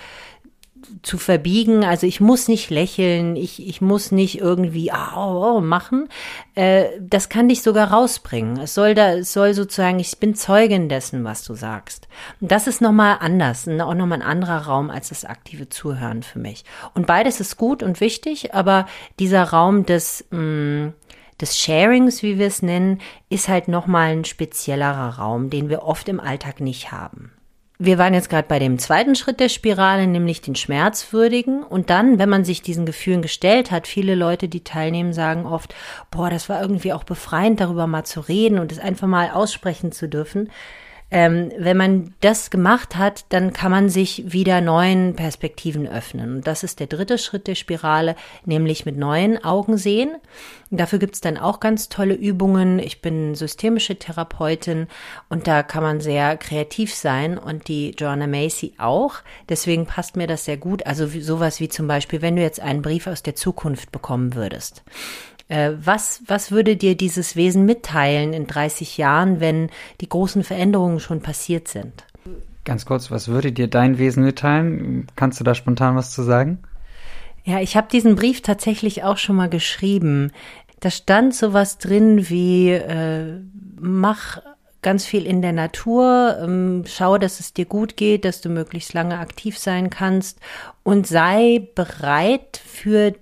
zu 1.02 1.18
verbiegen. 1.18 1.84
Also 1.84 2.06
ich 2.06 2.20
muss 2.20 2.48
nicht 2.48 2.70
lächeln, 2.70 3.36
ich, 3.36 3.66
ich 3.66 3.80
muss 3.80 4.12
nicht 4.12 4.40
irgendwie 4.40 4.90
oh, 4.92 5.56
oh, 5.56 5.60
machen. 5.60 6.08
Äh, 6.54 6.86
das 7.00 7.28
kann 7.28 7.48
dich 7.48 7.62
sogar 7.62 7.92
rausbringen. 7.92 8.58
Es 8.58 8.74
soll 8.74 8.94
da, 8.94 9.14
es 9.14 9.32
soll 9.32 9.54
sozusagen, 9.54 9.98
ich 9.98 10.18
bin 10.18 10.34
Zeugin 10.34 10.88
dessen, 10.88 11.24
was 11.24 11.44
du 11.44 11.54
sagst. 11.54 12.08
Und 12.40 12.50
das 12.50 12.66
ist 12.66 12.80
nochmal 12.80 13.18
anders, 13.20 13.68
auch 13.68 13.94
nochmal 13.94 14.20
ein 14.20 14.26
anderer 14.26 14.66
Raum 14.66 14.90
als 14.90 15.08
das 15.08 15.24
aktive 15.24 15.68
Zuhören 15.68 16.22
für 16.22 16.38
mich. 16.38 16.64
Und 16.94 17.06
beides 17.06 17.40
ist 17.40 17.56
gut 17.56 17.82
und 17.82 18.00
wichtig, 18.00 18.54
aber 18.54 18.86
dieser 19.18 19.44
Raum 19.44 19.86
des, 19.86 20.24
mh, 20.30 20.40
mm, 20.40 20.92
des 21.40 21.58
Sharings, 21.58 22.22
wie 22.22 22.38
wir 22.38 22.46
es 22.46 22.62
nennen, 22.62 23.00
ist 23.30 23.48
halt 23.48 23.68
nochmal 23.68 24.10
ein 24.10 24.24
speziellerer 24.24 25.18
Raum, 25.18 25.48
den 25.50 25.68
wir 25.68 25.82
oft 25.82 26.08
im 26.08 26.20
Alltag 26.20 26.60
nicht 26.60 26.92
haben. 26.92 27.32
Wir 27.82 27.96
waren 27.96 28.12
jetzt 28.12 28.28
gerade 28.28 28.46
bei 28.46 28.58
dem 28.58 28.78
zweiten 28.78 29.14
Schritt 29.14 29.40
der 29.40 29.48
Spirale, 29.48 30.06
nämlich 30.06 30.42
den 30.42 30.54
Schmerzwürdigen. 30.54 31.62
Und 31.62 31.88
dann, 31.88 32.18
wenn 32.18 32.28
man 32.28 32.44
sich 32.44 32.60
diesen 32.60 32.84
Gefühlen 32.84 33.22
gestellt 33.22 33.70
hat, 33.70 33.86
viele 33.86 34.14
Leute, 34.14 34.48
die 34.48 34.62
teilnehmen, 34.62 35.14
sagen 35.14 35.46
oft, 35.46 35.74
boah, 36.10 36.28
das 36.28 36.50
war 36.50 36.60
irgendwie 36.60 36.92
auch 36.92 37.04
befreiend, 37.04 37.58
darüber 37.58 37.86
mal 37.86 38.04
zu 38.04 38.20
reden 38.20 38.58
und 38.58 38.70
es 38.70 38.78
einfach 38.78 39.08
mal 39.08 39.30
aussprechen 39.30 39.92
zu 39.92 40.10
dürfen. 40.10 40.50
Ähm, 41.10 41.50
wenn 41.58 41.76
man 41.76 42.14
das 42.20 42.50
gemacht 42.50 42.96
hat, 42.96 43.24
dann 43.30 43.52
kann 43.52 43.70
man 43.70 43.88
sich 43.88 44.32
wieder 44.32 44.60
neuen 44.60 45.16
Perspektiven 45.16 45.88
öffnen. 45.88 46.36
Und 46.36 46.46
das 46.46 46.62
ist 46.62 46.78
der 46.78 46.86
dritte 46.86 47.18
Schritt 47.18 47.46
der 47.46 47.56
Spirale, 47.56 48.14
nämlich 48.44 48.86
mit 48.86 48.96
neuen 48.96 49.42
Augen 49.44 49.76
sehen. 49.76 50.10
Und 50.70 50.78
dafür 50.78 51.00
gibt's 51.00 51.20
dann 51.20 51.36
auch 51.36 51.58
ganz 51.58 51.88
tolle 51.88 52.14
Übungen. 52.14 52.78
Ich 52.78 53.02
bin 53.02 53.34
systemische 53.34 53.96
Therapeutin 53.96 54.86
und 55.28 55.48
da 55.48 55.64
kann 55.64 55.82
man 55.82 56.00
sehr 56.00 56.36
kreativ 56.36 56.94
sein 56.94 57.38
und 57.38 57.66
die 57.66 57.90
Joanna 57.90 58.28
Macy 58.28 58.74
auch. 58.78 59.16
Deswegen 59.48 59.86
passt 59.86 60.16
mir 60.16 60.28
das 60.28 60.44
sehr 60.44 60.58
gut. 60.58 60.86
Also 60.86 61.08
sowas 61.08 61.58
wie 61.58 61.68
zum 61.68 61.88
Beispiel, 61.88 62.22
wenn 62.22 62.36
du 62.36 62.42
jetzt 62.42 62.60
einen 62.60 62.82
Brief 62.82 63.08
aus 63.08 63.24
der 63.24 63.34
Zukunft 63.34 63.90
bekommen 63.90 64.34
würdest. 64.34 64.84
Äh, 65.50 65.72
was, 65.84 66.22
was 66.26 66.52
würde 66.52 66.76
dir 66.76 66.96
dieses 66.96 67.34
Wesen 67.34 67.64
mitteilen 67.64 68.32
in 68.32 68.46
30 68.46 68.96
Jahren, 68.98 69.40
wenn 69.40 69.68
die 70.00 70.08
großen 70.08 70.44
Veränderungen 70.44 71.00
schon 71.00 71.22
passiert 71.22 71.66
sind? 71.66 72.04
Ganz 72.64 72.86
kurz, 72.86 73.10
was 73.10 73.26
würde 73.26 73.50
dir 73.50 73.66
dein 73.66 73.98
Wesen 73.98 74.22
mitteilen? 74.22 75.08
Kannst 75.16 75.40
du 75.40 75.44
da 75.44 75.56
spontan 75.56 75.96
was 75.96 76.12
zu 76.12 76.22
sagen? 76.22 76.60
Ja, 77.44 77.58
ich 77.58 77.76
habe 77.76 77.88
diesen 77.90 78.14
Brief 78.14 78.42
tatsächlich 78.42 79.02
auch 79.02 79.16
schon 79.16 79.34
mal 79.34 79.48
geschrieben. 79.48 80.30
Da 80.78 80.90
stand 80.90 81.34
sowas 81.34 81.78
drin 81.78 82.28
wie 82.28 82.70
äh, 82.70 83.40
mach 83.80 84.40
ganz 84.82 85.04
viel 85.04 85.26
in 85.26 85.42
der 85.42 85.52
Natur, 85.52 86.38
ähm, 86.40 86.84
schau, 86.86 87.18
dass 87.18 87.40
es 87.40 87.52
dir 87.52 87.64
gut 87.64 87.96
geht, 87.96 88.24
dass 88.24 88.40
du 88.40 88.50
möglichst 88.50 88.94
lange 88.94 89.18
aktiv 89.18 89.58
sein 89.58 89.90
kannst 89.90 90.38
und 90.84 91.08
sei 91.08 91.68
bereit 91.74 92.60
für 92.64 93.14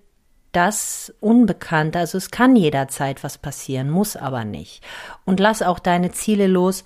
das 0.53 1.13
Unbekannte. 1.21 1.99
Also 1.99 2.19
es 2.19 2.31
kann 2.31 2.57
jederzeit 2.57 3.23
was 3.25 3.39
passieren, 3.39 3.91
muss 3.91 4.17
aber 4.17 4.45
nicht. 4.45 4.83
Und 5.25 5.41
lass 5.41 5.63
auch 5.63 5.79
deine 5.79 6.13
Ziele 6.13 6.47
los, 6.47 6.85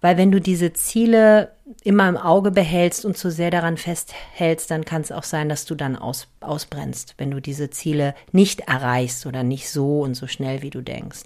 weil 0.00 0.16
wenn 0.16 0.30
du 0.30 0.40
diese 0.40 0.72
Ziele 0.72 1.52
immer 1.82 2.08
im 2.08 2.16
Auge 2.16 2.50
behältst 2.50 3.06
und 3.06 3.16
zu 3.16 3.30
sehr 3.30 3.50
daran 3.50 3.78
festhältst, 3.78 4.70
dann 4.70 4.84
kann 4.84 5.00
es 5.02 5.12
auch 5.12 5.22
sein, 5.22 5.48
dass 5.48 5.64
du 5.64 5.74
dann 5.74 5.96
aus, 5.96 6.28
ausbrennst, 6.40 7.14
wenn 7.16 7.30
du 7.30 7.40
diese 7.40 7.70
Ziele 7.70 8.14
nicht 8.32 8.60
erreichst 8.60 9.24
oder 9.24 9.42
nicht 9.42 9.70
so 9.70 10.00
und 10.00 10.14
so 10.14 10.26
schnell, 10.26 10.60
wie 10.60 10.70
du 10.70 10.82
denkst. 10.82 11.24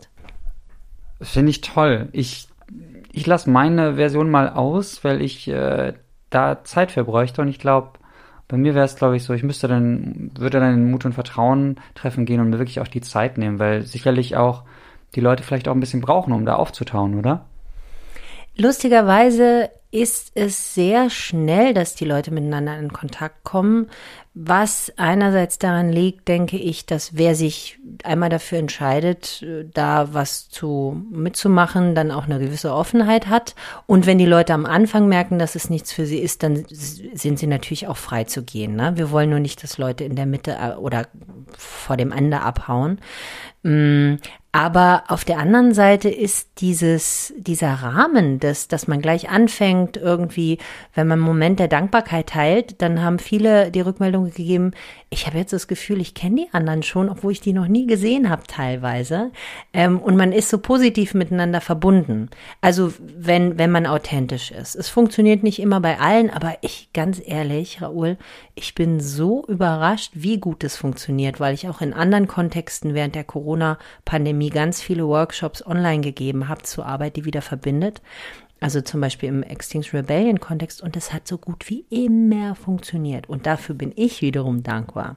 Finde 1.21 1.50
ich 1.50 1.61
toll. 1.61 2.09
Ich, 2.12 2.49
ich 3.11 3.26
lasse 3.26 3.50
meine 3.50 3.97
Version 3.97 4.30
mal 4.30 4.50
aus, 4.50 5.02
weil 5.02 5.23
ich 5.23 5.49
äh, 5.49 5.95
da 6.30 6.62
Zeit 6.62 6.92
für 6.92 7.04
bräuchte 7.04 7.42
und 7.42 7.49
ich 7.49 7.59
glaube, 7.59 7.98
bei 8.49 8.57
mir 8.57 8.75
wäre 8.75 8.87
es, 8.87 8.97
glaube 8.97 9.17
ich, 9.17 9.25
so, 9.25 9.35
ich 9.35 9.43
müsste 9.43 9.69
dann, 9.69 10.31
würde 10.37 10.59
dann 10.59 10.75
in 10.75 10.90
Mut 10.90 11.05
und 11.05 11.12
Vertrauen 11.12 11.76
treffen 11.95 12.25
gehen 12.25 12.40
und 12.40 12.50
mir 12.50 12.59
wirklich 12.59 12.81
auch 12.81 12.88
die 12.88 13.02
Zeit 13.02 13.37
nehmen, 13.37 13.59
weil 13.59 13.83
sicherlich 13.83 14.37
auch 14.37 14.64
die 15.14 15.21
Leute 15.21 15.43
vielleicht 15.43 15.69
auch 15.69 15.75
ein 15.75 15.81
bisschen 15.81 16.00
brauchen, 16.00 16.33
um 16.33 16.47
da 16.47 16.57
aufzutauen, 16.57 17.14
oder? 17.14 17.45
Lustigerweise 18.61 19.71
ist 19.91 20.33
es 20.35 20.75
sehr 20.75 21.09
schnell, 21.09 21.73
dass 21.73 21.95
die 21.95 22.05
Leute 22.05 22.31
miteinander 22.31 22.79
in 22.79 22.93
Kontakt 22.93 23.43
kommen, 23.45 23.88
was 24.35 24.93
einerseits 24.97 25.59
daran 25.59 25.91
liegt, 25.91 26.29
denke 26.29 26.59
ich, 26.59 26.85
dass 26.85 27.17
wer 27.17 27.35
sich 27.35 27.79
einmal 28.05 28.29
dafür 28.29 28.59
entscheidet, 28.59 29.45
da 29.73 30.12
was 30.12 30.49
zu 30.49 31.03
mitzumachen, 31.11 31.95
dann 31.95 32.11
auch 32.11 32.27
eine 32.27 32.38
gewisse 32.38 32.73
Offenheit 32.73 33.29
hat. 33.29 33.55
Und 33.87 34.07
wenn 34.07 34.19
die 34.19 34.27
Leute 34.27 34.55
am 34.55 34.67
Anfang 34.67 35.09
merken, 35.09 35.38
dass 35.38 35.55
es 35.55 35.71
nichts 35.71 35.93
für 35.93 36.07
sie 36.07 36.19
ist, 36.19 36.43
dann 36.43 36.65
sind 36.69 37.38
sie 37.38 37.47
natürlich 37.47 37.88
auch 37.88 37.97
frei 37.97 38.25
zu 38.25 38.43
gehen. 38.43 38.77
Ne? 38.77 38.93
Wir 38.97 39.11
wollen 39.11 39.31
nur 39.31 39.41
nicht, 39.41 39.62
dass 39.62 39.79
Leute 39.79 40.05
in 40.05 40.15
der 40.15 40.27
Mitte 40.27 40.57
äh, 40.61 40.75
oder 40.75 41.07
vor 41.57 41.97
dem 41.97 42.12
Ende 42.12 42.41
abhauen. 42.41 43.00
Aber 44.59 45.05
auf 45.07 45.25
der 45.25 45.38
anderen 45.38 45.73
Seite 45.73 46.09
ist 46.09 46.49
dieses, 46.59 47.33
dieser 47.37 47.75
Rahmen, 47.75 48.41
dass, 48.41 48.67
dass 48.67 48.88
man 48.88 49.00
gleich 49.00 49.31
anfängt, 49.31 49.97
irgendwie, 49.97 50.59
wenn 50.97 51.07
man 51.07 51.21
einen 51.21 51.29
Moment 51.29 51.61
der 51.61 51.69
Dankbarkeit 51.69 52.31
teilt, 52.31 52.83
dann 52.83 53.00
haben 53.00 53.21
viele 53.21 53.71
die 53.71 53.83
Rückmeldung 53.83 54.25
gegeben, 54.25 54.73
ich 55.11 55.27
habe 55.27 55.38
jetzt 55.38 55.53
das 55.53 55.69
Gefühl, 55.69 56.00
ich 56.00 56.12
kenne 56.12 56.43
die 56.43 56.49
anderen 56.53 56.83
schon, 56.83 57.09
obwohl 57.09 57.31
ich 57.33 57.41
die 57.41 57.53
noch 57.53 57.69
nie 57.69 57.87
gesehen 57.87 58.29
habe 58.29 58.43
teilweise. 58.49 59.31
Ähm, 59.73 60.00
und 60.00 60.17
man 60.17 60.33
ist 60.33 60.50
so 60.50 60.59
positiv 60.59 61.15
miteinander 61.15 61.61
verbunden. 61.61 62.29
Also 62.61 62.93
wenn, 62.99 63.59
wenn 63.59 63.71
man 63.71 63.87
authentisch 63.87 64.50
ist. 64.50 64.75
Es 64.75 64.88
funktioniert 64.88 65.45
nicht 65.45 65.61
immer 65.61 65.81
bei 65.81 66.00
allen, 66.00 66.31
aber 66.31 66.59
ich, 66.62 66.91
ganz 66.93 67.23
ehrlich, 67.25 67.81
Raoul, 67.81 68.19
ich 68.57 68.75
bin 68.75 68.99
so 68.99 69.47
überrascht, 69.47 70.11
wie 70.15 70.38
gut 70.38 70.65
es 70.65 70.77
funktioniert, 70.77 71.38
weil 71.38 71.55
ich 71.55 71.69
auch 71.69 71.81
in 71.81 71.95
anderen 71.95 72.27
Kontexten 72.27 72.93
während 72.93 73.15
der 73.15 73.25
Corona-Pandemie 73.25 74.48
Ganz 74.50 74.81
viele 74.81 75.07
Workshops 75.07 75.67
online 75.67 76.00
gegeben 76.00 76.49
habe 76.49 76.62
zur 76.62 76.87
Arbeit, 76.87 77.17
die 77.17 77.25
wieder 77.25 77.43
verbindet. 77.43 78.00
Also 78.61 78.81
zum 78.81 79.00
Beispiel 79.00 79.28
im 79.28 79.43
Extinction 79.45 80.00
Rebellion 80.00 80.40
Kontext 80.40 80.83
und 80.83 80.97
es 80.97 81.12
hat 81.12 81.28
so 81.28 81.38
gut 81.38 81.69
wie 81.69 81.85
immer 81.90 82.57
funktioniert 82.57 83.28
und 83.28 83.47
dafür 83.47 83.76
bin 83.76 83.93
ich 83.95 84.21
wiederum 84.21 84.64
dankbar. 84.64 85.17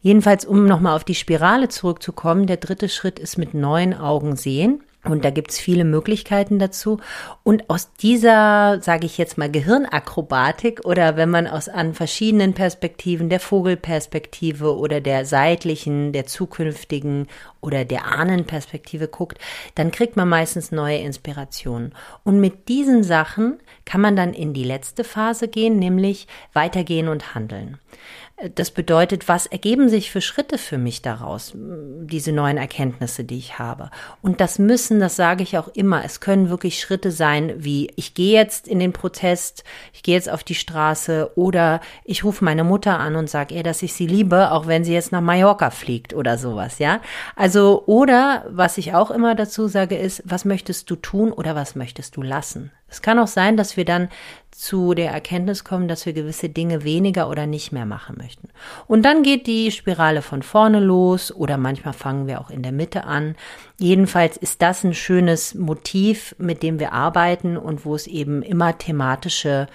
Jedenfalls, 0.00 0.46
um 0.46 0.66
nochmal 0.66 0.96
auf 0.96 1.04
die 1.04 1.14
Spirale 1.14 1.68
zurückzukommen, 1.68 2.46
der 2.46 2.56
dritte 2.56 2.88
Schritt 2.88 3.18
ist 3.18 3.36
mit 3.36 3.52
neuen 3.52 3.92
Augen 3.94 4.36
sehen. 4.36 4.82
Und 5.04 5.24
da 5.24 5.30
gibt's 5.30 5.58
viele 5.58 5.84
Möglichkeiten 5.84 6.60
dazu. 6.60 7.00
Und 7.42 7.68
aus 7.68 7.92
dieser, 7.94 8.80
sage 8.80 9.04
ich 9.04 9.18
jetzt 9.18 9.36
mal, 9.36 9.50
Gehirnakrobatik 9.50 10.84
oder 10.84 11.16
wenn 11.16 11.28
man 11.28 11.48
aus 11.48 11.68
an 11.68 11.94
verschiedenen 11.94 12.54
Perspektiven, 12.54 13.28
der 13.28 13.40
Vogelperspektive 13.40 14.76
oder 14.76 15.00
der 15.00 15.24
seitlichen, 15.24 16.12
der 16.12 16.26
zukünftigen 16.26 17.26
oder 17.60 17.84
der 17.84 18.06
Ahnenperspektive 18.06 19.08
guckt, 19.08 19.38
dann 19.74 19.90
kriegt 19.90 20.16
man 20.16 20.28
meistens 20.28 20.70
neue 20.70 20.98
Inspirationen. 20.98 21.94
Und 22.22 22.38
mit 22.38 22.68
diesen 22.68 23.02
Sachen 23.02 23.58
kann 23.84 24.00
man 24.00 24.14
dann 24.14 24.32
in 24.32 24.54
die 24.54 24.64
letzte 24.64 25.02
Phase 25.02 25.48
gehen, 25.48 25.80
nämlich 25.80 26.28
weitergehen 26.52 27.08
und 27.08 27.34
handeln. 27.34 27.78
Das 28.56 28.72
bedeutet, 28.72 29.28
was 29.28 29.46
ergeben 29.46 29.88
sich 29.88 30.10
für 30.10 30.20
Schritte 30.20 30.58
für 30.58 30.78
mich 30.78 31.00
daraus, 31.00 31.52
diese 31.54 32.32
neuen 32.32 32.56
Erkenntnisse, 32.56 33.22
die 33.22 33.38
ich 33.38 33.60
habe. 33.60 33.90
Und 34.20 34.40
das 34.40 34.58
müssen, 34.58 34.98
das 34.98 35.14
sage 35.14 35.44
ich 35.44 35.58
auch 35.58 35.68
immer, 35.68 36.04
es 36.04 36.18
können 36.18 36.50
wirklich 36.50 36.80
Schritte 36.80 37.12
sein, 37.12 37.52
wie 37.58 37.92
ich 37.94 38.14
gehe 38.14 38.32
jetzt 38.32 38.66
in 38.66 38.80
den 38.80 38.92
Protest, 38.92 39.62
ich 39.92 40.02
gehe 40.02 40.14
jetzt 40.14 40.28
auf 40.28 40.42
die 40.42 40.56
Straße 40.56 41.30
oder 41.36 41.80
ich 42.04 42.24
rufe 42.24 42.44
meine 42.44 42.64
Mutter 42.64 42.98
an 42.98 43.14
und 43.14 43.30
sage 43.30 43.54
ihr, 43.54 43.62
dass 43.62 43.82
ich 43.82 43.92
sie 43.92 44.08
liebe, 44.08 44.50
auch 44.50 44.66
wenn 44.66 44.82
sie 44.82 44.92
jetzt 44.92 45.12
nach 45.12 45.20
Mallorca 45.20 45.70
fliegt 45.70 46.12
oder 46.12 46.36
sowas, 46.36 46.80
ja. 46.80 47.00
Also, 47.36 47.84
oder 47.86 48.44
was 48.48 48.76
ich 48.76 48.92
auch 48.92 49.12
immer 49.12 49.36
dazu 49.36 49.68
sage, 49.68 49.96
ist, 49.96 50.22
was 50.24 50.44
möchtest 50.44 50.90
du 50.90 50.96
tun 50.96 51.32
oder 51.32 51.54
was 51.54 51.76
möchtest 51.76 52.16
du 52.16 52.22
lassen? 52.22 52.72
Es 52.92 53.02
kann 53.02 53.18
auch 53.18 53.26
sein, 53.26 53.56
dass 53.56 53.76
wir 53.76 53.84
dann 53.84 54.08
zu 54.50 54.92
der 54.92 55.10
Erkenntnis 55.10 55.64
kommen, 55.64 55.88
dass 55.88 56.04
wir 56.04 56.12
gewisse 56.12 56.50
Dinge 56.50 56.84
weniger 56.84 57.28
oder 57.30 57.46
nicht 57.46 57.72
mehr 57.72 57.86
machen 57.86 58.16
möchten. 58.18 58.50
Und 58.86 59.02
dann 59.02 59.22
geht 59.22 59.46
die 59.46 59.72
Spirale 59.72 60.20
von 60.20 60.42
vorne 60.42 60.78
los 60.78 61.34
oder 61.34 61.56
manchmal 61.56 61.94
fangen 61.94 62.26
wir 62.26 62.40
auch 62.40 62.50
in 62.50 62.62
der 62.62 62.70
Mitte 62.70 63.04
an. 63.04 63.34
Jedenfalls 63.78 64.36
ist 64.36 64.60
das 64.60 64.84
ein 64.84 64.94
schönes 64.94 65.54
Motiv, 65.54 66.36
mit 66.38 66.62
dem 66.62 66.78
wir 66.78 66.92
arbeiten 66.92 67.56
und 67.56 67.86
wo 67.86 67.94
es 67.94 68.06
eben 68.06 68.42
immer 68.42 68.76
thematische 68.76 69.66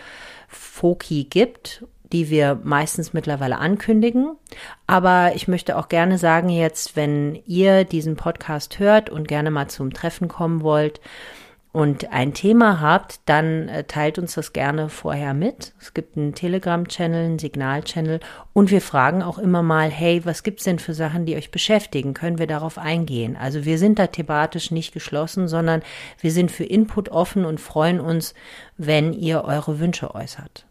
Foki 0.47 1.25
gibt 1.25 1.83
die 2.11 2.29
wir 2.29 2.59
meistens 2.63 3.13
mittlerweile 3.13 3.57
ankündigen. 3.57 4.37
Aber 4.85 5.33
ich 5.35 5.47
möchte 5.47 5.77
auch 5.77 5.89
gerne 5.89 6.17
sagen 6.17 6.49
jetzt, 6.49 6.95
wenn 6.95 7.35
ihr 7.45 7.83
diesen 7.83 8.15
Podcast 8.15 8.79
hört 8.79 9.09
und 9.09 9.27
gerne 9.27 9.51
mal 9.51 9.67
zum 9.67 9.93
Treffen 9.93 10.27
kommen 10.27 10.61
wollt, 10.61 11.01
und 11.77 12.11
ein 12.11 12.33
Thema 12.33 12.81
habt, 12.81 13.19
dann 13.27 13.69
äh, 13.69 13.83
teilt 13.83 14.17
uns 14.17 14.33
das 14.33 14.51
gerne 14.51 14.89
vorher 14.89 15.35
mit. 15.35 15.73
Es 15.79 15.93
gibt 15.93 16.17
einen 16.17 16.33
Telegram-Channel, 16.33 17.25
einen 17.25 17.37
Signal-Channel 17.37 18.19
und 18.53 18.71
wir 18.71 18.81
fragen 18.81 19.21
auch 19.21 19.37
immer 19.37 19.61
mal, 19.61 19.87
hey, 19.87 20.25
was 20.25 20.41
gibt's 20.41 20.63
denn 20.63 20.79
für 20.79 20.95
Sachen, 20.95 21.27
die 21.27 21.35
euch 21.35 21.51
beschäftigen? 21.51 22.15
Können 22.15 22.39
wir 22.39 22.47
darauf 22.47 22.79
eingehen? 22.79 23.37
Also 23.39 23.63
wir 23.63 23.77
sind 23.77 23.99
da 23.99 24.07
thematisch 24.07 24.71
nicht 24.71 24.91
geschlossen, 24.91 25.47
sondern 25.47 25.83
wir 26.19 26.31
sind 26.31 26.49
für 26.49 26.63
Input 26.63 27.09
offen 27.09 27.45
und 27.45 27.59
freuen 27.59 27.99
uns, 27.99 28.33
wenn 28.77 29.13
ihr 29.13 29.43
eure 29.43 29.79
Wünsche 29.79 30.15
äußert. 30.15 30.65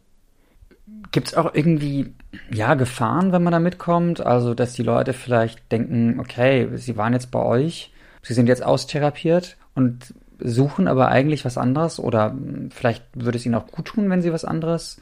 Gibt 1.12 1.28
es 1.28 1.34
auch 1.34 1.54
irgendwie 1.54 2.14
ja 2.50 2.74
Gefahren, 2.74 3.30
wenn 3.30 3.44
man 3.44 3.52
da 3.52 3.60
mitkommt? 3.60 4.26
Also, 4.26 4.54
dass 4.54 4.72
die 4.72 4.82
Leute 4.82 5.12
vielleicht 5.12 5.70
denken, 5.70 6.18
okay, 6.18 6.68
sie 6.74 6.96
waren 6.96 7.12
jetzt 7.12 7.30
bei 7.30 7.44
euch, 7.44 7.92
sie 8.22 8.34
sind 8.34 8.48
jetzt 8.48 8.64
austherapiert 8.64 9.56
und 9.76 10.12
suchen 10.38 10.88
aber 10.88 11.08
eigentlich 11.08 11.44
was 11.44 11.58
anderes 11.58 11.98
oder 11.98 12.36
vielleicht 12.70 13.04
würde 13.14 13.38
es 13.38 13.46
ihnen 13.46 13.54
auch 13.54 13.66
gut 13.66 13.86
tun, 13.86 14.10
wenn 14.10 14.22
sie 14.22 14.32
was 14.32 14.44
anderes 14.44 15.00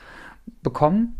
bekommen? 0.62 1.18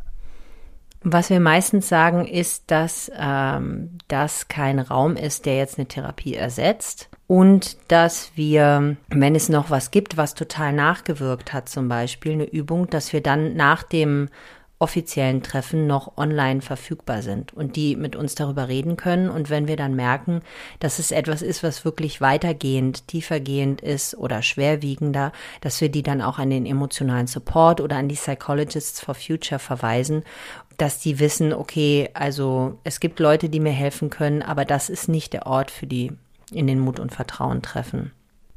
Was 1.07 1.29
wir 1.29 1.39
meistens 1.39 1.89
sagen, 1.89 2.27
ist, 2.27 2.71
dass 2.71 3.13
ähm, 3.15 3.99
das 4.09 4.49
kein 4.49 4.79
Raum 4.79 5.17
ist, 5.17 5.45
der 5.45 5.59
jetzt 5.59 5.79
eine 5.79 5.87
Therapie 5.87 6.35
ersetzt 6.35 7.11
und 7.27 7.77
dass 7.89 8.33
wir, 8.37 8.97
wenn 9.09 9.35
es 9.35 9.51
noch 9.51 9.69
was 9.69 9.91
gibt, 9.91 10.17
was 10.17 10.35
total 10.35 10.73
nachgewirkt 10.73 11.53
hat, 11.53 11.69
zum 11.69 11.89
Beispiel 11.89 12.33
eine 12.33 12.45
Übung, 12.51 12.89
dass 12.89 13.13
wir 13.13 13.23
dann 13.23 13.55
nach 13.55 13.83
dem 13.83 14.31
offiziellen 14.85 15.43
Treffen 15.43 15.87
noch 15.87 16.19
online 16.19 16.61
verfügbar 16.61 17.23
sind 17.23 17.55
und 17.55 17.75
die 17.75 17.97
mit 17.97 18.17
uns 18.17 18.35
darüber 18.35 18.69
reden 18.69 18.99
können. 18.99 19.31
Und 19.31 19.49
wenn 19.49 19.67
wir 19.67 19.77
dann 19.77 19.95
merken, 19.97 20.43
dass 20.79 20.99
es 20.99 21.11
etwas 21.11 21.41
ist, 21.41 21.63
was 21.63 21.87
wirklich 21.87 22.21
weitergehend, 22.21 23.09
tiefergehend 23.09 23.81
ist 23.81 24.15
oder 24.15 24.43
schwerwiegender, 24.43 25.33
dass 25.63 25.81
wir 25.81 25.89
die 25.89 26.03
dann 26.03 26.21
auch 26.21 26.39
an 26.39 26.51
den 26.51 26.67
emotionalen 26.67 27.27
Support 27.27 27.81
oder 27.81 27.97
an 27.97 28.09
die 28.09 28.15
Psychologists 28.15 29.01
for 29.01 29.15
Future 29.15 29.59
verweisen, 29.59 30.23
dass 30.77 31.01
die 31.01 31.19
wissen, 31.19 31.55
okay, 31.55 32.11
also 32.13 32.79
es 32.85 33.01
gibt 33.01 33.21
Leute, 33.21 33.49
die 33.49 33.61
mir 33.61 33.73
helfen 33.73 34.11
können, 34.11 34.43
aber 34.43 34.67
das 34.67 34.91
ist 34.91 35.09
nicht 35.09 35.33
der 35.33 35.47
Ort 35.47 35.71
für 35.71 35.87
die 35.87 36.13
in 36.53 36.67
den 36.67 36.79
Mut 36.79 37.01
und 37.01 37.11
Vertrauen 37.11 37.63
treffen. 37.63 38.13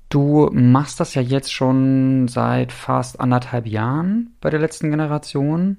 Du 0.10 0.50
machst 0.52 1.00
das 1.00 1.16
ja 1.16 1.22
jetzt 1.22 1.54
schon 1.54 2.28
seit 2.28 2.74
fast 2.74 3.22
anderthalb 3.22 3.66
Jahren 3.66 4.36
bei 4.42 4.50
der 4.50 4.60
letzten 4.60 4.90
Generation. 4.90 5.78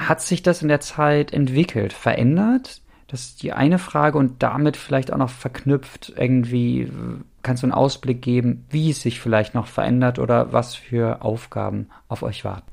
Hat 0.00 0.22
sich 0.22 0.42
das 0.42 0.62
in 0.62 0.68
der 0.68 0.80
Zeit 0.80 1.30
entwickelt, 1.32 1.92
verändert? 1.92 2.80
Das 3.06 3.22
ist 3.22 3.42
die 3.42 3.52
eine 3.52 3.78
Frage 3.78 4.16
und 4.16 4.42
damit 4.42 4.78
vielleicht 4.78 5.12
auch 5.12 5.18
noch 5.18 5.28
verknüpft 5.28 6.14
irgendwie, 6.16 6.90
kannst 7.42 7.62
du 7.62 7.66
einen 7.66 7.74
Ausblick 7.74 8.22
geben, 8.22 8.64
wie 8.70 8.90
es 8.90 9.02
sich 9.02 9.20
vielleicht 9.20 9.54
noch 9.54 9.66
verändert 9.66 10.18
oder 10.18 10.54
was 10.54 10.74
für 10.74 11.22
Aufgaben 11.22 11.88
auf 12.08 12.22
euch 12.22 12.44
warten? 12.46 12.70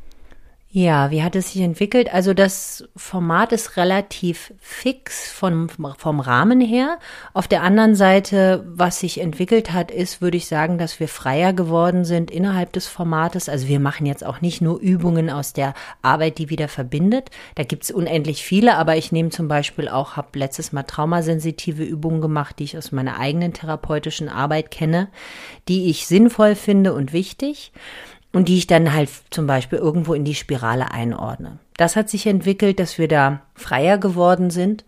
Ja, 0.70 1.12
wie 1.12 1.24
hat 1.24 1.38
es 1.38 1.54
sich 1.54 1.62
entwickelt? 1.62 2.14
Also 2.14 2.34
das 2.34 2.84
Format 2.94 3.54
ist 3.54 3.78
relativ 3.78 4.54
fix 4.60 5.32
vom, 5.32 5.70
vom 5.70 6.20
Rahmen 6.20 6.60
her. 6.60 7.00
Auf 7.34 7.48
der 7.48 7.64
anderen 7.64 7.96
Seite, 7.96 8.66
was 8.68 9.00
sich 9.00 9.22
entwickelt 9.22 9.72
hat, 9.72 9.92
ist, 9.92 10.22
würde 10.22 10.36
ich 10.36 10.48
sagen, 10.48 10.78
dass 10.78 11.00
wir 11.00 11.08
freier 11.08 11.54
geworden 11.54 12.04
sind 12.04 12.30
innerhalb 12.30 12.74
des 12.74 12.86
Formates. 12.86 13.48
Also 13.48 13.70
wir 13.70 13.80
machen 13.80 14.06
jetzt 14.06 14.26
auch 14.26 14.42
nicht 14.42 14.60
nur 14.60 14.78
Übungen 14.82 15.30
aus 15.30 15.54
der 15.54 15.74
Arbeit, 16.02 16.38
die 16.38 16.50
wieder 16.50 16.68
verbindet. 16.68 17.32
Da 17.56 17.64
gibt's 17.64 17.90
unendlich 17.90 18.44
viele, 18.44 18.76
aber 18.76 18.98
ich 18.98 19.14
nehme 19.14 19.30
zum 19.30 19.48
Beispiel 19.48 19.88
auch, 19.88 20.18
habe 20.18 20.38
letztes 20.38 20.74
Mal 20.74 20.84
traumasensitive 20.84 21.86
Übungen 21.86 22.20
gemacht, 22.20 22.60
die 22.60 22.66
ich 22.66 22.78
aus 22.78 22.92
meiner 22.92 23.20
eigenen 23.20 23.54
therapeutischen 23.54 24.28
Arbeit 24.28 24.70
kenne, 24.70 25.08
die 25.70 25.90
ich 25.90 26.08
sinnvoll 26.08 26.56
finde 26.56 26.94
und 26.94 27.14
wichtig 27.14 27.72
und 28.38 28.50
die 28.50 28.60
ich 28.60 28.68
dann 28.68 28.94
halt 28.94 29.10
zum 29.32 29.48
Beispiel 29.48 29.80
irgendwo 29.80 30.14
in 30.14 30.24
die 30.24 30.36
Spirale 30.36 30.92
einordne. 30.92 31.58
Das 31.76 31.96
hat 31.96 32.08
sich 32.08 32.28
entwickelt, 32.28 32.80
dass 32.80 33.00
wir 33.00 33.08
da 33.08 33.42
freier 33.56 33.98
geworden 33.98 34.52
sind. 34.52 34.86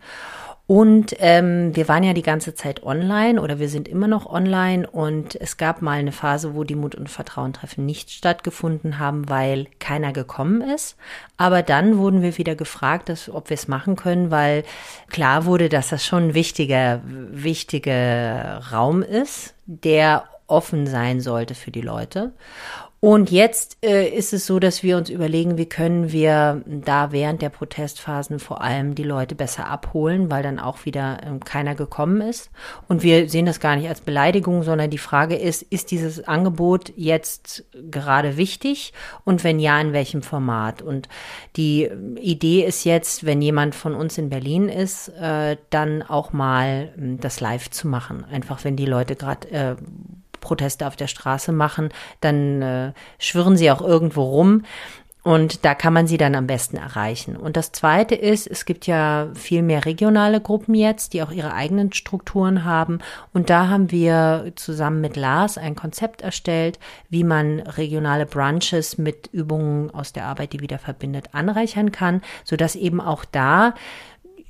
Und 0.68 1.16
ähm, 1.18 1.74
wir 1.74 1.88
waren 1.88 2.04
ja 2.04 2.12
die 2.12 2.22
ganze 2.22 2.54
Zeit 2.54 2.84
online 2.84 3.42
oder 3.42 3.58
wir 3.58 3.68
sind 3.68 3.88
immer 3.88 4.06
noch 4.06 4.26
online 4.26 4.88
und 4.88 5.34
es 5.34 5.56
gab 5.56 5.82
mal 5.82 5.98
eine 5.98 6.12
Phase, 6.12 6.54
wo 6.54 6.62
die 6.62 6.76
Mut- 6.76 6.94
und 6.94 7.10
Vertrauentreffen 7.10 7.84
nicht 7.84 8.12
stattgefunden 8.12 9.00
haben, 9.00 9.28
weil 9.28 9.66
keiner 9.80 10.12
gekommen 10.12 10.60
ist. 10.60 10.96
Aber 11.36 11.64
dann 11.64 11.98
wurden 11.98 12.22
wir 12.22 12.38
wieder 12.38 12.54
gefragt, 12.54 13.08
dass, 13.08 13.28
ob 13.28 13.50
wir 13.50 13.54
es 13.54 13.66
machen 13.66 13.96
können, 13.96 14.30
weil 14.30 14.62
klar 15.08 15.44
wurde, 15.44 15.68
dass 15.68 15.88
das 15.88 16.06
schon 16.06 16.28
ein 16.28 16.34
wichtiger, 16.34 17.00
wichtiger 17.04 18.60
Raum 18.70 19.02
ist, 19.02 19.54
der 19.66 20.22
offen 20.46 20.86
sein 20.86 21.20
sollte 21.20 21.56
für 21.56 21.72
die 21.72 21.80
Leute. 21.80 22.32
Und 23.02 23.30
jetzt 23.30 23.78
äh, 23.82 24.06
ist 24.06 24.34
es 24.34 24.44
so, 24.44 24.58
dass 24.58 24.82
wir 24.82 24.98
uns 24.98 25.08
überlegen, 25.08 25.56
wie 25.56 25.64
können 25.64 26.12
wir 26.12 26.62
da 26.66 27.12
während 27.12 27.40
der 27.40 27.48
Protestphasen 27.48 28.38
vor 28.38 28.60
allem 28.60 28.94
die 28.94 29.04
Leute 29.04 29.34
besser 29.34 29.68
abholen, 29.68 30.30
weil 30.30 30.42
dann 30.42 30.58
auch 30.58 30.84
wieder 30.84 31.18
ähm, 31.24 31.40
keiner 31.40 31.74
gekommen 31.74 32.20
ist. 32.20 32.50
Und 32.88 33.02
wir 33.02 33.30
sehen 33.30 33.46
das 33.46 33.58
gar 33.58 33.76
nicht 33.76 33.88
als 33.88 34.02
Beleidigung, 34.02 34.64
sondern 34.64 34.90
die 34.90 34.98
Frage 34.98 35.36
ist, 35.36 35.62
ist 35.62 35.92
dieses 35.92 36.28
Angebot 36.28 36.92
jetzt 36.94 37.64
gerade 37.90 38.36
wichtig? 38.36 38.92
Und 39.24 39.44
wenn 39.44 39.60
ja, 39.60 39.80
in 39.80 39.94
welchem 39.94 40.20
Format? 40.20 40.82
Und 40.82 41.08
die 41.56 41.88
Idee 42.20 42.66
ist 42.66 42.84
jetzt, 42.84 43.24
wenn 43.24 43.40
jemand 43.40 43.74
von 43.74 43.94
uns 43.94 44.18
in 44.18 44.28
Berlin 44.28 44.68
ist, 44.68 45.08
äh, 45.08 45.56
dann 45.70 46.02
auch 46.02 46.34
mal 46.34 46.92
äh, 46.98 47.16
das 47.18 47.40
live 47.40 47.70
zu 47.70 47.88
machen. 47.88 48.26
Einfach 48.30 48.62
wenn 48.64 48.76
die 48.76 48.84
Leute 48.84 49.16
gerade 49.16 49.50
äh, 49.50 49.76
Proteste 50.40 50.86
auf 50.86 50.96
der 50.96 51.06
Straße 51.06 51.52
machen, 51.52 51.90
dann 52.20 52.62
äh, 52.62 52.92
schwirren 53.18 53.56
sie 53.56 53.70
auch 53.70 53.82
irgendwo 53.82 54.22
rum. 54.22 54.62
Und 55.22 55.66
da 55.66 55.74
kann 55.74 55.92
man 55.92 56.06
sie 56.06 56.16
dann 56.16 56.34
am 56.34 56.46
besten 56.46 56.78
erreichen. 56.78 57.36
Und 57.36 57.58
das 57.58 57.72
Zweite 57.72 58.14
ist, 58.14 58.46
es 58.46 58.64
gibt 58.64 58.86
ja 58.86 59.28
viel 59.34 59.60
mehr 59.62 59.84
regionale 59.84 60.40
Gruppen 60.40 60.74
jetzt, 60.74 61.12
die 61.12 61.22
auch 61.22 61.30
ihre 61.30 61.52
eigenen 61.52 61.92
Strukturen 61.92 62.64
haben. 62.64 63.00
Und 63.34 63.50
da 63.50 63.68
haben 63.68 63.90
wir 63.90 64.52
zusammen 64.54 65.02
mit 65.02 65.16
Lars 65.16 65.58
ein 65.58 65.76
Konzept 65.76 66.22
erstellt, 66.22 66.78
wie 67.10 67.24
man 67.24 67.60
regionale 67.60 68.24
Brunches 68.24 68.96
mit 68.96 69.28
Übungen 69.30 69.90
aus 69.90 70.14
der 70.14 70.24
Arbeit, 70.24 70.54
die 70.54 70.60
wieder 70.60 70.78
verbindet, 70.78 71.28
anreichern 71.32 71.92
kann, 71.92 72.22
sodass 72.44 72.74
eben 72.74 73.00
auch 73.00 73.26
da 73.26 73.74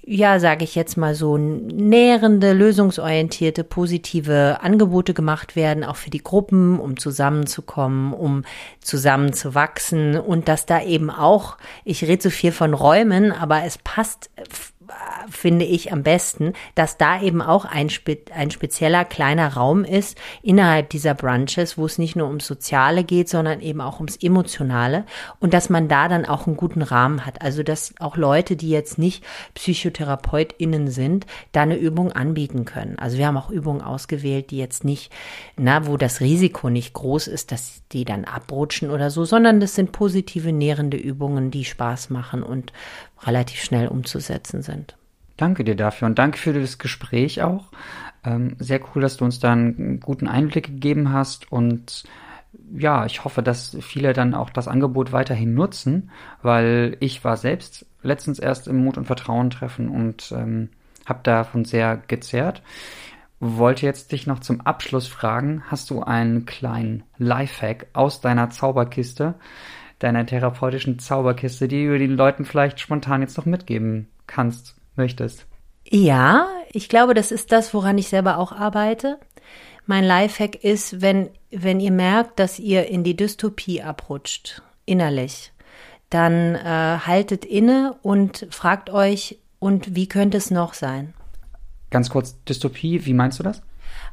ja, 0.03 0.41
sage 0.41 0.65
ich 0.65 0.75
jetzt 0.75 0.97
mal 0.97 1.15
so, 1.15 1.37
nährende, 1.37 2.53
lösungsorientierte, 2.53 3.65
positive 3.65 4.59
Angebote 4.63 5.15
gemacht 5.15 5.57
werden, 5.57 5.85
auch 5.85 5.97
für 5.97 6.11
die 6.11 6.23
Gruppen, 6.23 6.81
um 6.81 6.97
zusammenzukommen, 6.97 8.13
um 8.13 8.45
zusammenzuwachsen. 8.81 10.19
Und 10.19 10.49
dass 10.49 10.67
da 10.67 10.83
eben 10.83 11.11
auch, 11.11 11.59
ich 11.85 12.03
rede 12.05 12.23
so 12.23 12.31
viel 12.31 12.53
von 12.53 12.75
Räumen, 12.75 13.33
aber 13.33 13.65
es 13.65 13.79
passt 13.79 14.31
finde 15.31 15.65
ich 15.65 15.93
am 15.93 16.03
besten, 16.03 16.53
dass 16.75 16.97
da 16.97 17.21
eben 17.21 17.43
auch 17.43 17.65
ein, 17.65 17.91
spe 17.91 18.19
ein 18.35 18.51
spezieller 18.51 19.05
kleiner 19.05 19.55
Raum 19.55 19.85
ist 19.85 20.19
innerhalb 20.43 20.91
dieser 20.91 21.15
Brunches, 21.15 21.79
wo 21.79 21.87
es 21.87 21.99
nicht 21.99 22.17
nur 22.17 22.27
ums 22.27 22.47
Soziale 22.47 23.05
geht, 23.05 23.29
sondern 23.29 23.61
eben 23.61 23.81
auch 23.81 23.97
ums 23.97 24.17
Emotionale 24.17 25.05
und 25.39 25.55
dass 25.55 25.71
man 25.71 25.89
da 25.89 26.09
dann 26.09 26.27
auch 26.27 26.47
einen 26.47 26.57
guten 26.57 26.83
Rahmen 26.83 27.25
hat. 27.27 27.43
Also 27.43 27.63
dass 27.63 27.95
auch 28.01 28.17
Leute, 28.17 28.57
die 28.57 28.71
jetzt 28.71 28.99
nicht 28.99 29.25
PsychotherapeutInnen 29.55 30.89
sind, 30.89 31.27
da 31.53 31.63
eine 31.63 31.77
Übung 31.77 32.13
anbieten 32.13 32.65
können. 32.65 32.99
Also 32.99 33.19
wir 33.19 33.27
haben 33.27 33.37
auch 33.37 33.51
Übungen 33.51 33.83
ausgewählt, 33.83 34.51
die 34.51 34.59
jetzt 34.59 34.85
nicht, 34.85 35.13
na, 35.57 35.87
wo 35.87 35.97
das 35.97 36.21
Risiko 36.21 36.71
nicht 36.71 36.93
groß 36.93 37.29
ist, 37.29 37.53
dass 37.53 37.80
die 37.93 38.05
dann 38.05 38.25
abrutschen 38.25 38.91
oder 38.91 39.11
so, 39.11 39.25
sondern 39.25 39.61
das 39.61 39.75
sind 39.75 39.93
positive, 39.93 40.53
nährende 40.53 40.97
Übungen, 40.97 41.51
die 41.51 41.65
Spaß 41.65 42.11
machen 42.11 42.43
und 42.43 42.73
relativ 43.23 43.63
schnell 43.63 43.89
umzusetzen 43.89 44.63
sind. 44.63 44.97
Danke 45.37 45.65
dir 45.65 45.75
dafür 45.75 46.07
und 46.07 46.19
danke 46.19 46.39
für 46.39 46.53
das 46.53 46.79
Gespräch 46.79 47.43
auch. 47.43 47.69
Ähm, 48.25 48.57
sehr 48.59 48.81
cool, 48.95 49.03
dass 49.03 49.17
du 49.17 49.25
uns 49.25 49.41
da 49.41 49.53
einen 49.53 50.01
guten 50.01 50.29
Einblick 50.29 50.67
gegeben 50.67 51.13
hast 51.13 51.51
und 51.51 52.05
ja, 52.77 53.07
ich 53.07 53.25
hoffe, 53.25 53.43
dass 53.43 53.77
viele 53.81 54.13
dann 54.13 54.35
auch 54.35 54.51
das 54.51 54.69
Angebot 54.69 55.13
weiterhin 55.13 55.55
nutzen, 55.55 56.11
weil 56.43 56.97
ich 57.01 57.25
war 57.25 57.37
selbst 57.37 57.87
letztens 58.03 58.39
erst 58.39 58.69
im 58.69 58.85
Mut 58.85 58.99
und 58.99 59.07
Vertrauen 59.07 59.51
treffen 59.51 59.89
und 59.89 60.33
ähm, 60.37 60.69
habe 61.07 61.21
davon 61.23 61.65
sehr 61.65 61.97
gezerrt. 62.09 62.63
Wollte 63.41 63.87
jetzt 63.87 64.13
dich 64.13 64.27
noch 64.27 64.41
zum 64.41 64.61
Abschluss 64.61 65.07
fragen, 65.07 65.63
hast 65.67 65.91
du 65.91 66.03
einen 66.03 66.45
kleinen 66.45 67.03
Lifehack 67.17 67.87
aus 67.95 68.21
deiner 68.21 68.51
Zauberkiste, 68.51 69.35
deiner 69.99 70.27
therapeutischen 70.27 70.99
Zauberkiste, 70.99 71.67
die 71.67 71.87
du 71.87 71.99
den 71.99 72.17
Leuten 72.17 72.45
vielleicht 72.45 72.79
spontan 72.81 73.23
jetzt 73.23 73.39
noch 73.39 73.47
mitgeben 73.47 74.09
kannst, 74.27 74.77
möchtest? 74.95 75.47
Ja, 75.89 76.49
ich 76.71 76.89
glaube, 76.91 77.15
das 77.15 77.33
ist 77.33 77.51
das, 77.51 77.73
woran 77.73 77.99
ich 77.99 78.09
selber 78.09 78.39
auch 78.39 78.53
arbeite. 78.53 79.19
Mein 79.87 80.05
Lifehack 80.05 80.63
ist, 80.63 81.01
wenn, 81.01 81.31
wenn 81.51 81.81
ihr 81.81 81.91
merkt, 81.91 82.39
dass 82.39 82.59
ihr 82.59 82.87
in 82.89 83.03
die 83.03 83.17
Dystopie 83.17 83.83
abrutscht, 83.83 84.63
innerlich, 84.85 85.53
dann 86.11 86.55
äh, 86.57 86.99
haltet 87.07 87.45
inne 87.45 87.97
und 88.03 88.47
fragt 88.51 88.91
euch, 88.91 89.39
und 89.59 89.95
wie 89.95 90.09
könnte 90.09 90.39
es 90.39 90.51
noch 90.51 90.75
sein? 90.75 91.13
Ganz 91.91 92.11
kurz, 92.11 92.37
Dystopie, 92.45 93.05
wie 93.05 93.15
meinst 93.15 93.39
du 93.39 93.43
das? 93.43 93.63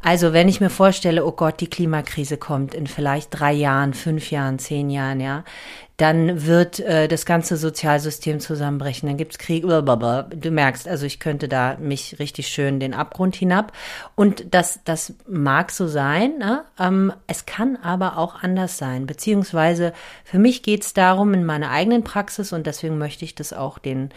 Also, 0.01 0.31
wenn 0.31 0.47
ich 0.47 0.61
mir 0.61 0.69
vorstelle, 0.69 1.25
oh 1.25 1.31
Gott, 1.31 1.59
die 1.59 1.69
Klimakrise 1.69 2.37
kommt 2.37 2.73
in 2.73 2.87
vielleicht 2.87 3.29
drei 3.31 3.53
Jahren, 3.53 3.93
fünf 3.93 4.29
Jahren, 4.31 4.59
zehn 4.59 4.89
Jahren, 4.89 5.19
ja, 5.19 5.43
dann 5.97 6.45
wird 6.45 6.79
äh, 6.79 7.07
das 7.07 7.25
ganze 7.25 7.57
Sozialsystem 7.57 8.39
zusammenbrechen, 8.39 9.09
dann 9.09 9.17
gibt's 9.17 9.39
Krieg, 9.39 9.63
blablabla. 9.63 10.23
du 10.23 10.51
merkst, 10.51 10.87
also 10.87 11.07
ich 11.07 11.19
könnte 11.19 11.47
da 11.47 11.77
mich 11.79 12.19
richtig 12.19 12.49
schön 12.49 12.79
den 12.79 12.93
Abgrund 12.93 13.35
hinab. 13.35 13.73
Und 14.13 14.53
das, 14.53 14.79
das 14.85 15.13
mag 15.27 15.71
so 15.71 15.87
sein, 15.87 16.37
ne? 16.37 16.63
ähm, 16.79 17.11
es 17.25 17.47
kann 17.47 17.77
aber 17.77 18.19
auch 18.19 18.43
anders 18.43 18.77
sein, 18.77 19.07
beziehungsweise 19.07 19.91
für 20.23 20.37
mich 20.37 20.61
geht's 20.61 20.93
darum, 20.93 21.33
in 21.33 21.45
meiner 21.45 21.71
eigenen 21.71 22.03
Praxis, 22.03 22.53
und 22.53 22.67
deswegen 22.67 22.99
möchte 22.99 23.25
ich 23.25 23.33
das 23.33 23.51
auch 23.51 23.79
den 23.79 24.11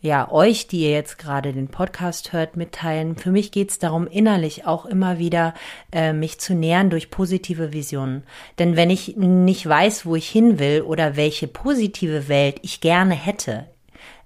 ja, 0.00 0.30
euch, 0.30 0.66
die 0.66 0.82
ihr 0.82 0.90
jetzt 0.90 1.18
gerade 1.18 1.52
den 1.52 1.68
Podcast 1.68 2.32
hört, 2.32 2.56
mitteilen. 2.56 3.16
Für 3.16 3.30
mich 3.30 3.50
geht 3.50 3.70
es 3.70 3.78
darum, 3.78 4.06
innerlich 4.06 4.66
auch 4.66 4.86
immer 4.86 5.18
wieder 5.18 5.54
äh, 5.90 6.12
mich 6.12 6.38
zu 6.38 6.54
nähern 6.54 6.90
durch 6.90 7.10
positive 7.10 7.72
Visionen. 7.72 8.22
Denn 8.58 8.76
wenn 8.76 8.90
ich 8.90 9.16
nicht 9.16 9.66
weiß, 9.66 10.06
wo 10.06 10.14
ich 10.14 10.28
hin 10.28 10.58
will 10.58 10.82
oder 10.82 11.16
welche 11.16 11.48
positive 11.48 12.28
Welt 12.28 12.58
ich 12.62 12.80
gerne 12.80 13.14
hätte, 13.14 13.66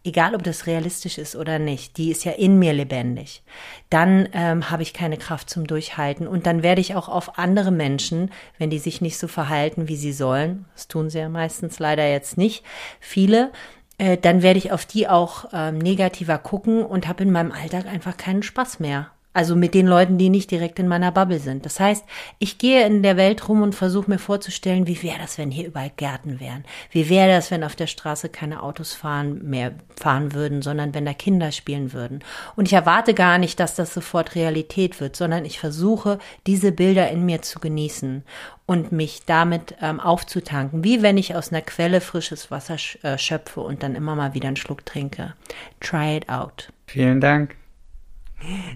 egal 0.05 0.35
ob 0.35 0.43
das 0.43 0.67
realistisch 0.67 1.19
ist 1.19 1.37
oder 1.37 1.59
nicht, 1.59 1.97
die 1.99 2.11
ist 2.11 2.25
ja 2.25 2.33
in 2.33 2.59
mir 2.59 2.73
lebendig, 2.73 3.43
dann 3.91 4.29
ähm, 4.33 4.71
habe 4.71 4.83
ich 4.83 4.95
keine 4.95 5.19
Kraft 5.19 5.51
zum 5.51 5.67
Durchhalten 5.67 6.27
und 6.27 6.47
dann 6.47 6.63
werde 6.63 6.81
ich 6.81 6.95
auch 6.95 7.09
auf 7.09 7.39
andere 7.39 7.71
Menschen, 7.71 8.31
wenn 8.59 8.71
die 8.71 8.79
sich 8.79 9.01
nicht 9.01 9.19
so 9.19 9.29
verhalten, 9.29 9.89
wie 9.89 9.97
sie 9.97 10.13
sollen, 10.13 10.65
das 10.75 10.89
tun 10.89 11.11
sie 11.11 11.19
ja 11.19 11.29
meistens 11.29 11.79
leider 11.79 12.09
jetzt 12.09 12.39
nicht, 12.39 12.65
viele, 12.99 13.53
äh, 14.01 14.17
dann 14.17 14.43
werde 14.43 14.59
ich 14.59 14.73
auf 14.73 14.87
die 14.87 15.09
auch 15.09 15.51
ähm, 15.53 15.77
negativer 15.77 16.39
gucken 16.39 16.83
und 16.83 17.07
habe 17.07 17.23
in 17.23 17.31
meinem 17.31 17.53
Alltag 17.53 17.87
einfach 17.87 18.17
keinen 18.17 18.43
Spaß 18.43 18.81
mehr. 18.81 19.11
Also 19.33 19.55
mit 19.55 19.75
den 19.75 19.87
Leuten, 19.87 20.19
die 20.19 20.29
nicht 20.29 20.51
direkt 20.51 20.81
in 20.81 20.89
meiner 20.89 21.13
Bubble 21.13 21.39
sind. 21.39 21.65
Das 21.65 21.79
heißt, 21.79 22.05
ich 22.41 22.59
gehe 22.59 22.85
in 22.85 23.05
der 23.05 23.17
Welt 23.17 23.49
rum 23.49 23.63
und 23.63 23.77
versuche 23.77 24.11
mir 24.11 24.19
vorzustellen, 24.19 24.89
wie 24.89 25.03
wäre 25.05 25.19
das, 25.21 25.39
wenn 25.39 25.53
hier 25.53 25.69
überall 25.69 25.93
Gärten 25.97 26.41
wären? 26.41 26.65
Wie 26.91 27.09
wäre 27.09 27.29
das, 27.29 27.53
wenn 27.53 27.63
auf 27.63 27.77
der 27.77 27.87
Straße 27.87 28.29
keine 28.29 28.61
Autos 28.61 28.93
fahren, 28.93 29.49
mehr 29.49 29.73
fahren 29.97 30.35
würden, 30.35 30.63
sondern 30.63 30.95
wenn 30.95 31.05
da 31.05 31.13
Kinder 31.13 31.53
spielen 31.53 31.93
würden? 31.93 32.25
Und 32.57 32.67
ich 32.67 32.73
erwarte 32.73 33.15
gar 33.15 33.39
nicht, 33.39 33.61
dass 33.61 33.77
das 33.77 33.95
sofort 33.95 34.35
Realität 34.35 35.01
wird, 35.01 35.15
sondern 35.15 35.45
ich 35.45 35.61
versuche, 35.61 36.19
diese 36.49 36.73
Bilder 36.73 37.09
in 37.11 37.25
mir 37.25 37.41
zu 37.41 37.61
genießen 37.61 38.25
und 38.67 38.91
mich 38.91 39.23
damit 39.27 39.77
ähm, 39.81 40.01
aufzutanken, 40.01 40.83
wie 40.83 41.03
wenn 41.03 41.19
ich 41.19 41.37
aus 41.37 41.53
einer 41.53 41.63
Quelle 41.63 42.01
frisches 42.01 42.51
Wasser 42.51 42.77
äh, 43.03 43.17
schöpfe 43.17 43.61
und 43.61 43.85
dann 43.85 43.95
immer 43.95 44.17
mal 44.17 44.35
wieder 44.35 44.49
einen 44.49 44.57
Schluck 44.57 44.85
trinke. 44.85 45.35
Try 45.79 46.17
it 46.17 46.29
out. 46.29 46.73
Vielen 46.87 47.21
Dank. 47.21 47.57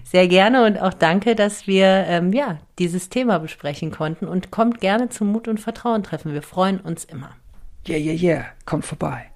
Sehr 0.03 0.27
gerne 0.27 0.65
und 0.65 0.79
auch 0.79 0.93
danke, 0.93 1.35
dass 1.35 1.67
wir 1.67 1.85
ähm, 2.07 2.33
ja 2.33 2.59
dieses 2.79 3.09
Thema 3.09 3.39
besprechen 3.39 3.91
konnten 3.91 4.27
und 4.27 4.51
kommt 4.51 4.79
gerne 4.79 5.09
zum 5.09 5.31
Mut 5.31 5.47
und 5.47 5.59
Vertrauen 5.59 6.03
treffen. 6.03 6.33
Wir 6.33 6.41
freuen 6.41 6.79
uns 6.79 7.05
immer. 7.05 7.31
Yeah, 7.87 7.99
yeah, 7.99 8.13
yeah. 8.13 8.45
Kommt 8.65 8.85
vorbei. 8.85 9.31